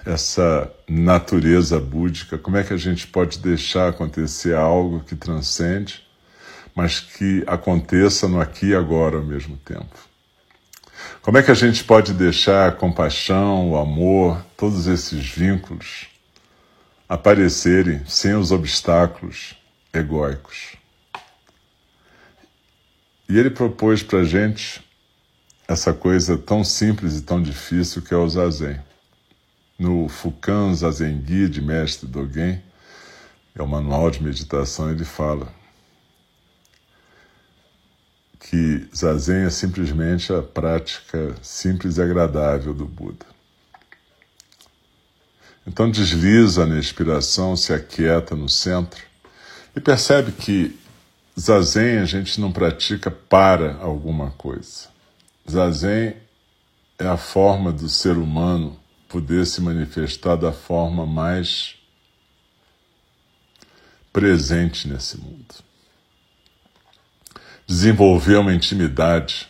essa 0.06 0.72
natureza 0.88 1.80
búdica, 1.80 2.38
como 2.38 2.58
é 2.58 2.64
que 2.64 2.74
a 2.74 2.78
gente 2.78 3.08
pode 3.08 3.40
deixar 3.40 3.90
acontecer 3.90 4.56
algo 4.56 5.00
que 5.02 5.16
transcende, 5.16 6.04
mas 6.76 7.00
que 7.00 7.44
aconteça 7.48 8.28
no 8.28 8.40
aqui 8.40 8.68
e 8.68 8.76
agora 8.76 9.18
ao 9.18 9.24
mesmo 9.24 9.58
tempo. 9.58 10.13
Como 11.24 11.38
é 11.38 11.42
que 11.42 11.52
a 11.52 11.54
gente 11.54 11.86
pode 11.86 12.14
deixar 12.14 12.68
a 12.68 12.72
compaixão, 12.74 13.72
o 13.72 13.78
amor, 13.78 14.46
todos 14.58 14.88
esses 14.88 15.26
vínculos 15.26 16.08
aparecerem 17.08 18.02
sem 18.06 18.36
os 18.36 18.52
obstáculos 18.52 19.56
egóicos? 19.94 20.76
E 23.30 23.40
ele 23.40 23.50
propôs 23.50 24.04
para 24.04 24.20
a 24.20 24.26
gente 24.26 24.84
essa 25.66 25.94
coisa 25.94 26.38
tão 26.38 26.62
simples 26.62 27.18
e 27.18 27.22
tão 27.22 27.42
difícil 27.42 28.02
que 28.02 28.14
é 28.14 28.18
o 28.18 28.28
zazen. 28.28 28.78
No 29.80 30.10
Fukan 30.10 30.76
Zazengi, 30.76 31.48
de 31.48 31.62
Mestre 31.62 32.06
Dogen, 32.06 32.62
é 33.56 33.64
o 33.64 33.68
manual 33.68 34.12
de 34.12 34.22
meditação, 34.22 34.92
ele 34.92 35.06
fala 35.06 35.48
que 38.50 38.88
zazen 38.94 39.46
é 39.46 39.50
simplesmente 39.50 40.34
a 40.34 40.42
prática 40.42 41.36
simples 41.42 41.98
e 41.98 42.02
agradável 42.02 42.74
do 42.74 42.86
Buda. 42.86 43.26
Então 45.66 45.90
desliza 45.90 46.66
na 46.66 46.78
inspiração, 46.78 47.56
se 47.56 47.74
aquieta 47.74 48.36
no 48.36 48.50
centro 48.50 49.02
e 49.76 49.80
percebe 49.80 50.34
que 50.34 50.78
zazen 51.40 52.00
a 52.00 52.06
gente 52.06 52.40
não 52.42 52.52
pratica 52.52 53.10
para 53.10 53.76
alguma 53.78 54.32
coisa. 54.32 54.90
Zazen 55.50 56.16
é 57.00 57.08
a 57.08 57.18
forma 57.18 57.72
do 57.72 57.88
ser 57.88 58.18
humano 58.18 58.78
poder 59.08 59.46
se 59.46 59.62
manifestar 59.62 60.36
da 60.36 60.52
forma 60.52 61.06
mais 61.06 61.76
presente 64.12 64.88
nesse 64.88 65.18
mundo. 65.18 65.56
Desenvolver 67.66 68.36
uma 68.36 68.54
intimidade 68.54 69.48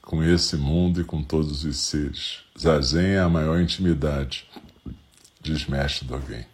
com 0.00 0.22
esse 0.22 0.56
mundo 0.56 1.00
e 1.00 1.04
com 1.04 1.22
todos 1.22 1.64
os 1.64 1.78
seres. 1.78 2.38
Zazen 2.58 3.12
é 3.12 3.18
a 3.18 3.28
maior 3.28 3.60
intimidade, 3.60 4.46
diz 5.40 5.66
Mestre 5.66 6.06
Dogen. 6.06 6.46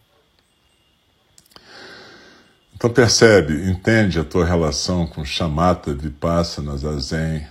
Então 2.74 2.90
percebe, 2.90 3.68
entende 3.70 4.18
a 4.18 4.24
tua 4.24 4.44
relação 4.44 5.06
com 5.06 5.24
Shamatha, 5.24 5.94
Vipassana, 5.94 6.76
Zazen. 6.76 7.46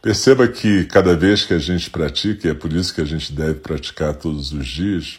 Perceba 0.00 0.46
que 0.46 0.84
cada 0.84 1.16
vez 1.16 1.44
que 1.44 1.54
a 1.54 1.58
gente 1.58 1.90
pratica, 1.90 2.46
e 2.46 2.50
é 2.50 2.54
por 2.54 2.72
isso 2.72 2.94
que 2.94 3.00
a 3.00 3.04
gente 3.04 3.32
deve 3.32 3.54
praticar 3.54 4.14
todos 4.14 4.52
os 4.52 4.66
dias, 4.66 5.18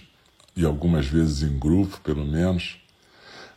e 0.56 0.65
algumas 0.65 1.06
vezes 1.06 1.43
em 1.43 1.60
grupo, 1.60 2.00
pelo 2.02 2.26
menos, 2.26 2.77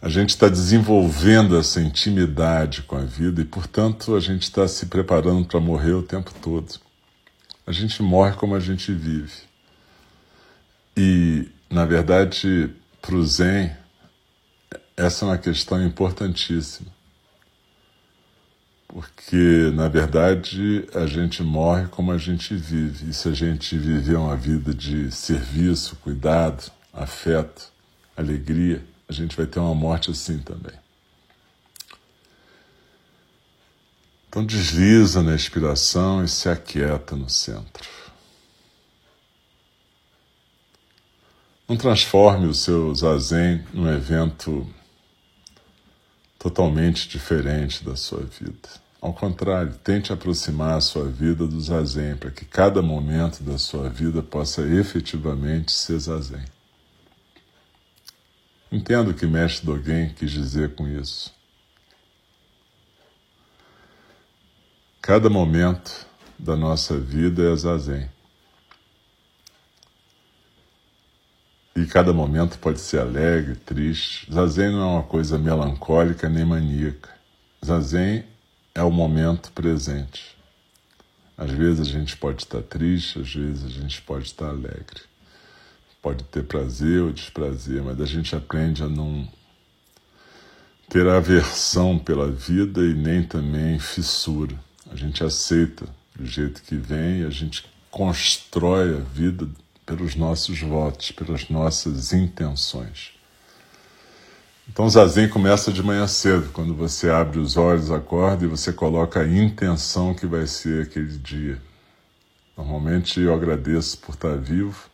a 0.02 0.08
gente 0.08 0.30
está 0.30 0.48
desenvolvendo 0.48 1.58
essa 1.58 1.80
intimidade 1.80 2.82
com 2.82 2.96
a 2.96 3.04
vida 3.04 3.42
e, 3.42 3.44
portanto, 3.44 4.16
a 4.16 4.20
gente 4.20 4.44
está 4.44 4.66
se 4.66 4.86
preparando 4.86 5.46
para 5.46 5.60
morrer 5.60 5.92
o 5.92 6.02
tempo 6.02 6.32
todo. 6.40 6.80
A 7.66 7.72
gente 7.72 8.02
morre 8.02 8.34
como 8.34 8.54
a 8.54 8.60
gente 8.60 8.92
vive. 8.92 9.42
E, 10.96 11.48
na 11.68 11.84
verdade, 11.84 12.70
para 13.02 13.14
o 13.14 13.24
Zen, 13.24 13.70
essa 14.96 15.24
é 15.24 15.28
uma 15.28 15.38
questão 15.38 15.84
importantíssima. 15.84 16.90
Porque, 18.88 19.70
na 19.74 19.86
verdade, 19.86 20.88
a 20.94 21.06
gente 21.06 21.42
morre 21.42 21.86
como 21.88 22.10
a 22.10 22.18
gente 22.18 22.54
vive. 22.54 23.10
E 23.10 23.12
se 23.12 23.28
a 23.28 23.32
gente 23.32 23.76
viver 23.76 24.16
uma 24.16 24.34
vida 24.34 24.74
de 24.74 25.12
serviço, 25.12 25.94
cuidado, 25.96 26.72
afeto, 26.92 27.70
alegria, 28.16 28.82
a 29.10 29.12
gente 29.12 29.36
vai 29.36 29.44
ter 29.44 29.58
uma 29.58 29.74
morte 29.74 30.08
assim 30.12 30.38
também. 30.38 30.74
Então 34.28 34.46
desliza 34.46 35.20
na 35.20 35.34
expiração 35.34 36.24
e 36.24 36.28
se 36.28 36.48
aquieta 36.48 37.16
no 37.16 37.28
centro. 37.28 37.88
Não 41.68 41.76
transforme 41.76 42.46
o 42.46 42.54
seu 42.54 42.94
zazen 42.94 43.66
num 43.74 43.92
evento 43.92 44.64
totalmente 46.38 47.08
diferente 47.08 47.84
da 47.84 47.96
sua 47.96 48.20
vida. 48.20 48.68
Ao 49.00 49.12
contrário, 49.12 49.74
tente 49.82 50.12
aproximar 50.12 50.78
a 50.78 50.80
sua 50.80 51.06
vida 51.06 51.48
do 51.48 51.60
zazen 51.60 52.14
para 52.14 52.30
que 52.30 52.44
cada 52.44 52.80
momento 52.80 53.42
da 53.42 53.58
sua 53.58 53.88
vida 53.88 54.22
possa 54.22 54.62
efetivamente 54.62 55.72
ser 55.72 55.98
zazen. 55.98 56.44
Entendo 58.72 59.10
o 59.10 59.14
que 59.14 59.26
Mestre 59.26 59.66
Dogen 59.66 60.10
quis 60.14 60.30
dizer 60.30 60.74
com 60.74 60.86
isso. 60.86 61.34
Cada 65.02 65.28
momento 65.28 66.06
da 66.38 66.56
nossa 66.56 66.96
vida 66.98 67.52
é 67.52 67.56
zazen. 67.56 68.08
E 71.74 71.86
cada 71.86 72.12
momento 72.12 72.58
pode 72.58 72.78
ser 72.78 73.00
alegre, 73.00 73.56
triste. 73.56 74.32
Zazen 74.32 74.70
não 74.70 74.82
é 74.82 74.86
uma 74.86 75.02
coisa 75.02 75.38
melancólica 75.38 76.28
nem 76.28 76.44
maníaca. 76.44 77.10
Zazen 77.64 78.24
é 78.74 78.82
o 78.82 78.90
momento 78.90 79.50
presente. 79.52 80.36
Às 81.36 81.50
vezes 81.50 81.80
a 81.80 81.90
gente 81.90 82.16
pode 82.16 82.42
estar 82.42 82.62
triste, 82.62 83.18
às 83.18 83.34
vezes 83.34 83.64
a 83.64 83.68
gente 83.68 84.02
pode 84.02 84.26
estar 84.26 84.48
alegre. 84.48 85.09
Pode 86.02 86.24
ter 86.24 86.44
prazer 86.44 87.02
ou 87.02 87.12
desprazer, 87.12 87.82
mas 87.82 88.00
a 88.00 88.06
gente 88.06 88.34
aprende 88.34 88.82
a 88.82 88.88
não 88.88 89.28
ter 90.88 91.06
aversão 91.06 91.98
pela 91.98 92.30
vida 92.30 92.80
e 92.80 92.94
nem 92.94 93.22
também 93.22 93.78
fissura. 93.78 94.54
A 94.90 94.96
gente 94.96 95.22
aceita 95.22 95.86
do 96.16 96.26
jeito 96.26 96.62
que 96.62 96.74
vem 96.74 97.20
e 97.20 97.24
a 97.26 97.30
gente 97.30 97.64
constrói 97.90 98.96
a 98.96 99.00
vida 99.00 99.48
pelos 99.84 100.14
nossos 100.14 100.60
votos, 100.60 101.12
pelas 101.12 101.48
nossas 101.48 102.12
intenções. 102.12 103.12
Então, 104.68 104.88
zazen 104.88 105.28
começa 105.28 105.72
de 105.72 105.82
manhã 105.82 106.06
cedo, 106.06 106.50
quando 106.52 106.74
você 106.74 107.10
abre 107.10 107.40
os 107.40 107.56
olhos, 107.56 107.90
acorda 107.90 108.44
e 108.44 108.48
você 108.48 108.72
coloca 108.72 109.20
a 109.20 109.28
intenção 109.28 110.14
que 110.14 110.26
vai 110.26 110.46
ser 110.46 110.84
aquele 110.84 111.18
dia. 111.18 111.60
Normalmente 112.56 113.20
eu 113.20 113.34
agradeço 113.34 113.98
por 113.98 114.14
estar 114.14 114.36
vivo, 114.36 114.88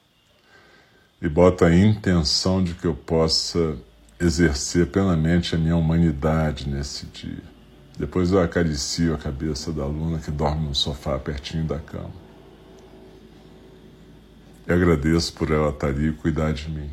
e 1.20 1.28
bota 1.28 1.66
a 1.66 1.74
intenção 1.74 2.62
de 2.62 2.74
que 2.74 2.86
eu 2.86 2.94
possa 2.94 3.78
exercer 4.20 4.86
plenamente 4.86 5.54
a 5.54 5.58
minha 5.58 5.76
humanidade 5.76 6.68
nesse 6.68 7.06
dia. 7.06 7.42
Depois 7.98 8.30
eu 8.30 8.40
acaricio 8.40 9.14
a 9.14 9.18
cabeça 9.18 9.72
da 9.72 9.82
aluna 9.82 10.18
que 10.18 10.30
dorme 10.30 10.68
no 10.68 10.74
sofá 10.74 11.18
pertinho 11.18 11.64
da 11.64 11.78
cama. 11.78 12.12
E 14.66 14.72
agradeço 14.72 15.32
por 15.32 15.50
ela 15.50 15.70
estar 15.70 15.88
ali 15.88 16.08
e 16.08 16.12
cuidar 16.12 16.52
de 16.52 16.68
mim. 16.70 16.90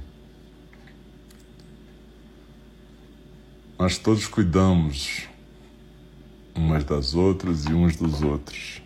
Nós 3.78 3.98
todos 3.98 4.28
cuidamos 4.28 5.28
umas 6.56 6.86
das 6.86 7.16
outras 7.16 7.66
e 7.66 7.74
uns 7.74 7.98
dos 7.98 8.22
outros. 8.22 8.82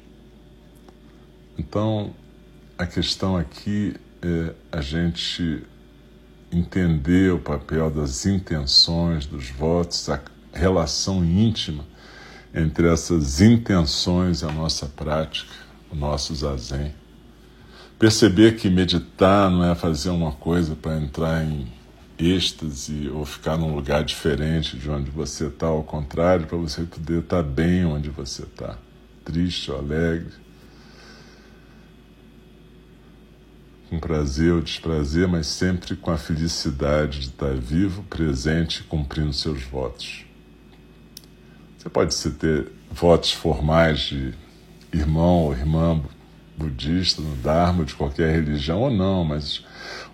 Então, 1.58 2.16
a 2.78 2.86
questão 2.86 3.36
aqui 3.36 3.96
é 4.22 4.54
a 4.72 4.82
gente 4.82 5.64
entender 6.52 7.34
o 7.34 7.40
papel 7.40 7.90
das 7.90 8.26
intenções, 8.26 9.26
dos 9.26 9.50
votos, 9.50 10.10
a 10.10 10.20
relação 10.54 11.24
íntima 11.24 11.86
entre 12.54 12.88
essas 12.88 13.42
intenções 13.42 14.42
e 14.42 14.46
a 14.46 14.52
nossa 14.52 14.86
prática, 14.88 15.52
o 15.92 15.96
nosso 15.96 16.34
zazen. 16.34 16.94
Perceber 18.00 18.56
que 18.56 18.70
meditar 18.70 19.50
não 19.50 19.64
é 19.64 19.76
fazer 19.76 20.10
uma 20.10 20.32
coisa 20.32 20.76
para 20.76 20.98
entrar 20.98 21.44
em 21.44 21.68
êxtase 22.18 23.10
ou 23.10 23.26
ficar 23.26 23.58
num 23.58 23.76
lugar 23.76 24.04
diferente 24.04 24.78
de 24.78 24.90
onde 24.90 25.12
você 25.12 25.48
está, 25.48 25.68
ao 25.68 25.84
contrário, 25.84 26.48
para 26.48 26.58
você 26.58 26.84
poder 26.84 27.20
estar 27.20 27.38
tá 27.38 27.44
bem 27.44 27.86
onde 27.86 28.10
você 28.10 28.44
está, 28.44 28.78
triste 29.24 29.72
ou 29.72 29.78
alegre, 29.78 30.34
com 33.90 34.00
prazer 34.00 34.54
ou 34.54 34.62
desprazer, 34.62 35.28
mas 35.28 35.48
sempre 35.48 35.96
com 35.96 36.12
a 36.12 36.18
felicidade 36.18 37.20
de 37.20 37.28
estar 37.28 37.54
vivo, 37.54 38.04
presente 38.04 38.84
cumprindo 38.84 39.34
seus 39.34 39.64
votos. 39.64 40.26
Você 41.78 41.90
pode 41.90 42.14
ser 42.14 42.32
ter 42.32 42.72
votos 42.92 43.32
formais 43.32 44.00
de 44.00 44.34
irmão 44.92 45.46
ou 45.46 45.54
irmã 45.54 46.02
budista, 46.58 47.22
no 47.22 47.36
Dharma, 47.36 47.86
de 47.86 47.94
qualquer 47.94 48.34
religião 48.34 48.82
ou 48.82 48.90
não, 48.90 49.24
mas 49.24 49.64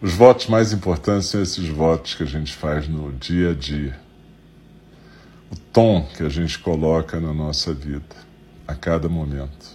os 0.01 0.13
votos 0.13 0.47
mais 0.47 0.74
importantes 0.74 1.30
são 1.30 1.41
esses 1.41 1.67
votos 1.67 2.15
que 2.15 2.24
a 2.24 2.28
gente 2.28 2.53
faz 2.53 2.88
no 2.88 3.11
dia 3.13 3.51
a 3.51 3.53
dia. 3.53 3.97
O 5.49 5.55
tom 5.55 6.05
que 6.15 6.24
a 6.24 6.30
gente 6.30 6.59
coloca 6.59 7.19
na 7.19 7.34
nossa 7.34 7.74
vida, 7.74 8.15
a 8.67 8.76
cada 8.76 9.07
momento. 9.07 9.72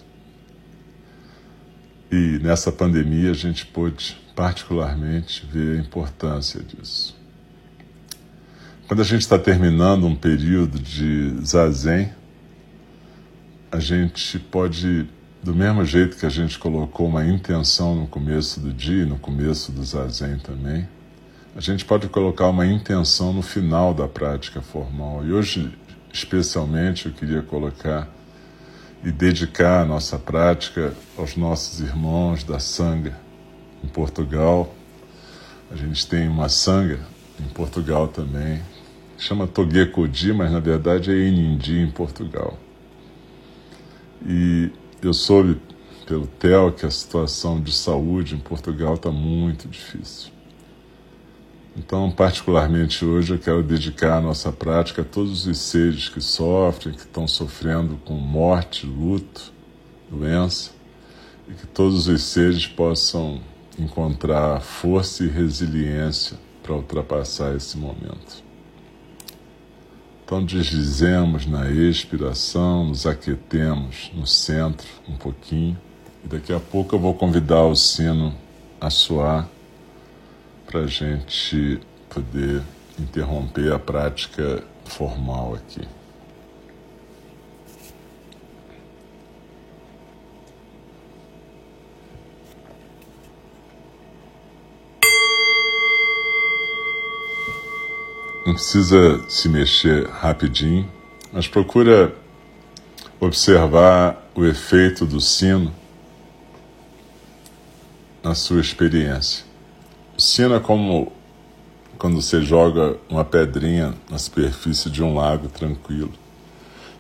E 2.10 2.38
nessa 2.42 2.72
pandemia 2.72 3.30
a 3.30 3.34
gente 3.34 3.66
pôde 3.66 4.16
particularmente 4.34 5.46
ver 5.52 5.78
a 5.78 5.80
importância 5.80 6.62
disso. 6.62 7.16
Quando 8.86 9.00
a 9.00 9.04
gente 9.04 9.20
está 9.20 9.38
terminando 9.38 10.06
um 10.06 10.16
período 10.16 10.78
de 10.78 11.34
zazen, 11.44 12.10
a 13.70 13.78
gente 13.78 14.38
pode, 14.38 15.06
do 15.42 15.54
mesmo 15.54 15.84
jeito 15.84 16.16
que 16.16 16.24
a 16.24 16.30
gente 16.30 16.58
colocou 16.58 17.06
uma 17.06 17.26
intenção 17.26 17.94
no 17.94 18.06
começo 18.06 18.58
do 18.60 18.72
dia, 18.72 19.04
no 19.04 19.18
começo 19.18 19.70
do 19.70 19.84
zazen 19.84 20.38
também, 20.38 20.88
a 21.54 21.60
gente 21.60 21.84
pode 21.84 22.08
colocar 22.08 22.46
uma 22.46 22.66
intenção 22.66 23.32
no 23.32 23.42
final 23.42 23.92
da 23.92 24.08
prática 24.08 24.62
formal. 24.62 25.26
E 25.26 25.32
hoje, 25.32 25.70
especialmente, 26.10 27.06
eu 27.06 27.12
queria 27.12 27.42
colocar 27.42 28.08
e 29.04 29.10
dedicar 29.10 29.82
a 29.82 29.84
nossa 29.84 30.18
prática 30.18 30.94
aos 31.16 31.36
nossos 31.36 31.80
irmãos 31.80 32.42
da 32.44 32.58
Sangha 32.58 33.18
em 33.82 33.88
Portugal. 33.88 34.74
A 35.70 35.76
gente 35.76 36.06
tem 36.06 36.28
uma 36.28 36.48
Sangha 36.48 37.00
em 37.40 37.48
Portugal 37.48 38.08
também, 38.08 38.60
chama 39.16 39.46
Toguecodi, 39.46 40.32
mas 40.32 40.50
na 40.50 40.60
verdade 40.60 41.10
é 41.10 41.16
Inindi 41.16 41.78
em 41.78 41.90
Portugal. 41.90 42.58
E 44.26 44.70
eu 45.00 45.12
soube 45.12 45.60
pelo 46.06 46.26
TEL 46.26 46.72
que 46.72 46.86
a 46.86 46.90
situação 46.90 47.60
de 47.60 47.72
saúde 47.72 48.34
em 48.34 48.38
Portugal 48.38 48.94
está 48.94 49.10
muito 49.10 49.68
difícil. 49.68 50.37
Então, 51.78 52.10
particularmente 52.10 53.04
hoje, 53.04 53.34
eu 53.34 53.38
quero 53.38 53.62
dedicar 53.62 54.18
a 54.18 54.20
nossa 54.20 54.50
prática 54.50 55.02
a 55.02 55.04
todos 55.04 55.46
os 55.46 55.58
seres 55.58 56.08
que 56.08 56.20
sofrem, 56.20 56.92
que 56.92 57.02
estão 57.02 57.28
sofrendo 57.28 57.96
com 58.04 58.14
morte, 58.14 58.84
luto, 58.84 59.52
doença, 60.10 60.72
e 61.48 61.52
que 61.52 61.68
todos 61.68 62.08
os 62.08 62.20
seres 62.20 62.66
possam 62.66 63.40
encontrar 63.78 64.60
força 64.60 65.22
e 65.22 65.28
resiliência 65.28 66.36
para 66.64 66.74
ultrapassar 66.74 67.54
esse 67.54 67.78
momento. 67.78 68.42
Então 70.24 70.44
deslizemos 70.44 71.46
na 71.46 71.70
expiração, 71.70 72.86
nos 72.86 73.06
aquetemos 73.06 74.10
no 74.12 74.26
centro 74.26 74.86
um 75.08 75.16
pouquinho 75.16 75.78
e 76.24 76.28
daqui 76.28 76.52
a 76.52 76.60
pouco 76.60 76.96
eu 76.96 76.98
vou 76.98 77.14
convidar 77.14 77.62
o 77.62 77.74
sino 77.76 78.34
a 78.80 78.90
soar 78.90 79.48
para 80.68 80.80
a 80.80 80.86
gente 80.86 81.80
poder 82.10 82.62
interromper 82.98 83.72
a 83.72 83.78
prática 83.78 84.62
formal 84.84 85.54
aqui. 85.54 85.80
Não 98.44 98.52
precisa 98.52 99.24
se 99.30 99.48
mexer 99.48 100.06
rapidinho, 100.06 100.90
mas 101.32 101.48
procura 101.48 102.14
observar 103.18 104.22
o 104.34 104.44
efeito 104.44 105.06
do 105.06 105.20
sino 105.20 105.72
na 108.22 108.34
sua 108.34 108.60
experiência. 108.60 109.47
É 110.20 110.58
como 110.58 111.12
quando 111.96 112.20
você 112.20 112.42
joga 112.42 112.96
uma 113.08 113.24
pedrinha 113.24 113.94
na 114.10 114.18
superfície 114.18 114.90
de 114.90 115.00
um 115.00 115.14
lago 115.14 115.46
tranquilo. 115.48 116.10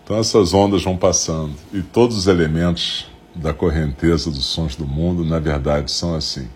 Então 0.04 0.16
essas 0.16 0.54
ondas 0.54 0.84
vão 0.84 0.96
passando 0.96 1.52
e 1.72 1.82
todos 1.82 2.16
os 2.16 2.26
elementos 2.28 3.10
da 3.34 3.52
correnteza 3.52 4.30
dos 4.30 4.46
sons 4.46 4.76
do 4.76 4.86
mundo, 4.86 5.24
na 5.24 5.40
verdade, 5.40 5.90
são 5.90 6.14
assim. 6.14 6.48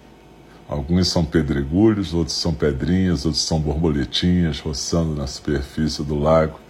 Alguns 0.68 1.08
são 1.08 1.24
pedregulhos, 1.24 2.14
outros 2.14 2.36
são 2.36 2.54
pedrinhas, 2.54 3.26
outros 3.26 3.42
são 3.42 3.60
borboletinhas 3.60 4.60
roçando 4.60 5.16
na 5.16 5.26
superfície 5.26 6.04
do 6.04 6.16
lago. 6.16 6.60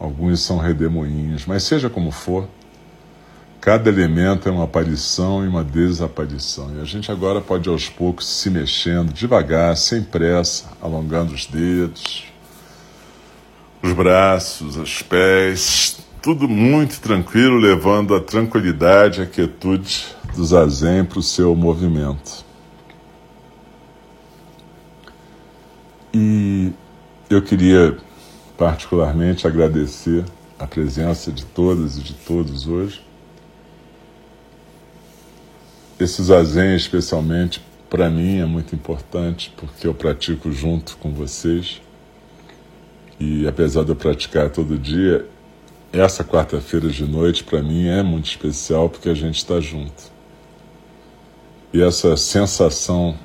Alguns 0.00 0.40
são 0.40 0.58
redemoinhos, 0.58 1.46
mas 1.46 1.62
seja 1.62 1.88
como 1.88 2.10
for, 2.10 2.48
cada 3.62 3.88
elemento 3.88 4.48
é 4.48 4.52
uma 4.52 4.64
aparição 4.64 5.44
e 5.44 5.48
uma 5.48 5.62
desaparição. 5.62 6.76
E 6.76 6.80
a 6.80 6.84
gente 6.84 7.12
agora 7.12 7.40
pode 7.40 7.68
aos 7.68 7.88
poucos 7.88 8.26
se 8.26 8.50
mexendo 8.50 9.12
devagar, 9.12 9.76
sem 9.76 10.02
pressa, 10.02 10.66
alongando 10.82 11.32
os 11.32 11.46
dedos, 11.46 12.24
os 13.80 13.92
braços, 13.92 14.76
os 14.76 15.00
pés, 15.00 15.96
tudo 16.20 16.48
muito 16.48 17.00
tranquilo, 17.00 17.56
levando 17.56 18.16
a 18.16 18.20
tranquilidade, 18.20 19.22
a 19.22 19.26
quietude 19.26 20.06
do 20.34 20.44
zazen 20.44 21.04
para 21.04 21.20
o 21.20 21.22
seu 21.22 21.54
movimento. 21.54 22.44
E 26.12 26.72
eu 27.30 27.40
queria 27.40 27.96
particularmente 28.58 29.46
agradecer 29.46 30.24
a 30.58 30.66
presença 30.66 31.30
de 31.30 31.44
todas 31.44 31.96
e 31.96 32.00
de 32.00 32.14
todos 32.14 32.66
hoje. 32.66 33.01
Esse 36.02 36.20
zazen, 36.20 36.74
especialmente, 36.74 37.62
para 37.88 38.10
mim 38.10 38.40
é 38.40 38.44
muito 38.44 38.74
importante 38.74 39.54
porque 39.56 39.86
eu 39.86 39.94
pratico 39.94 40.50
junto 40.50 40.96
com 40.96 41.12
vocês. 41.12 41.80
E 43.20 43.46
apesar 43.46 43.84
de 43.84 43.90
eu 43.90 43.94
praticar 43.94 44.50
todo 44.50 44.76
dia, 44.76 45.24
essa 45.92 46.24
quarta-feira 46.24 46.88
de 46.88 47.04
noite 47.04 47.44
para 47.44 47.62
mim 47.62 47.86
é 47.86 48.02
muito 48.02 48.24
especial 48.24 48.90
porque 48.90 49.08
a 49.10 49.14
gente 49.14 49.36
está 49.36 49.60
junto. 49.60 50.10
E 51.72 51.80
essa 51.80 52.16
sensação 52.16 53.16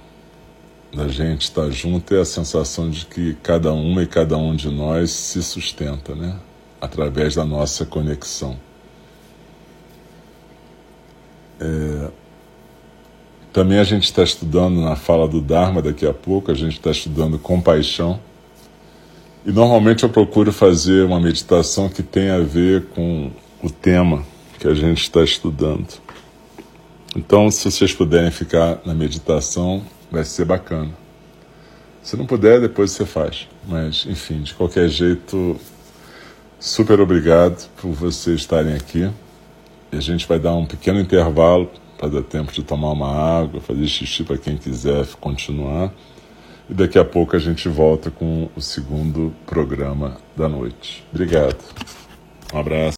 da 0.94 1.08
gente 1.08 1.46
estar 1.46 1.72
junto 1.72 2.14
é 2.14 2.22
a 2.22 2.26
sensação 2.26 2.92
de 2.92 3.08
que 3.08 3.34
cada 3.42 3.74
uma 3.74 4.04
e 4.04 4.08
cada 4.08 4.38
um 4.38 4.56
de 4.56 4.70
nós 4.70 5.10
se 5.10 5.42
sustenta, 5.42 6.14
né? 6.14 6.40
Através 6.80 7.34
da 7.34 7.44
nossa 7.44 7.88
conexão. 7.88 8.56
É... 11.60 12.27
Também 13.58 13.80
a 13.80 13.84
gente 13.84 14.04
está 14.04 14.22
estudando 14.22 14.80
na 14.82 14.96
fala 14.96 15.28
do 15.28 15.42
Dharma 15.42 15.82
daqui 15.82 16.06
a 16.06 16.14
pouco, 16.14 16.52
a 16.52 16.54
gente 16.54 16.74
está 16.74 16.92
estudando 16.92 17.40
compaixão. 17.40 18.20
E 19.44 19.52
normalmente 19.52 20.04
eu 20.04 20.10
procuro 20.10 20.54
fazer 20.54 21.04
uma 21.04 21.20
meditação 21.20 21.90
que 21.90 22.04
tenha 22.04 22.36
a 22.36 22.40
ver 22.40 22.86
com 22.94 23.32
o 23.64 23.72
tema 23.72 24.24
que 24.60 24.68
a 24.68 24.76
gente 24.76 25.02
está 25.02 25.24
estudando. 25.24 25.88
Então, 27.16 27.50
se 27.50 27.72
vocês 27.72 27.92
puderem 27.92 28.30
ficar 28.30 28.80
na 28.86 28.94
meditação, 28.94 29.82
vai 30.12 30.24
ser 30.24 30.46
bacana. 30.46 30.92
Se 32.04 32.16
não 32.16 32.28
puder, 32.28 32.62
depois 32.62 32.92
você 32.92 33.08
faz. 33.08 33.48
Mas, 33.68 34.06
enfim, 34.08 34.44
de 34.44 34.54
qualquer 34.54 34.88
jeito, 34.88 35.60
super 36.60 37.02
obrigado 37.02 37.68
por 37.82 37.92
vocês 37.92 38.42
estarem 38.42 38.76
aqui. 38.76 39.10
E 39.92 39.98
a 39.98 40.00
gente 40.00 40.28
vai 40.28 40.38
dar 40.38 40.54
um 40.54 40.68
pequeno 40.68 41.00
intervalo 41.00 41.72
para 41.98 42.10
dar 42.10 42.22
tempo 42.22 42.52
de 42.52 42.64
tomar 42.64 42.92
uma 42.92 43.12
água, 43.12 43.60
fazer 43.60 43.88
xixi 43.88 44.24
para 44.24 44.38
quem 44.38 44.58
quiser 44.58 45.06
continuar. 45.20 45.92
E 46.70 46.74
daqui 46.74 47.00
a 47.00 47.06
pouco 47.06 47.36
a 47.36 47.40
gente 47.40 47.68
volta 47.70 48.12
com 48.12 48.50
o 48.56 48.62
segundo 48.62 49.34
programa 49.46 50.18
da 50.36 50.50
noite. 50.50 51.04
Obrigado. 51.12 51.58
Um 52.54 52.60
abraço. 52.60 52.96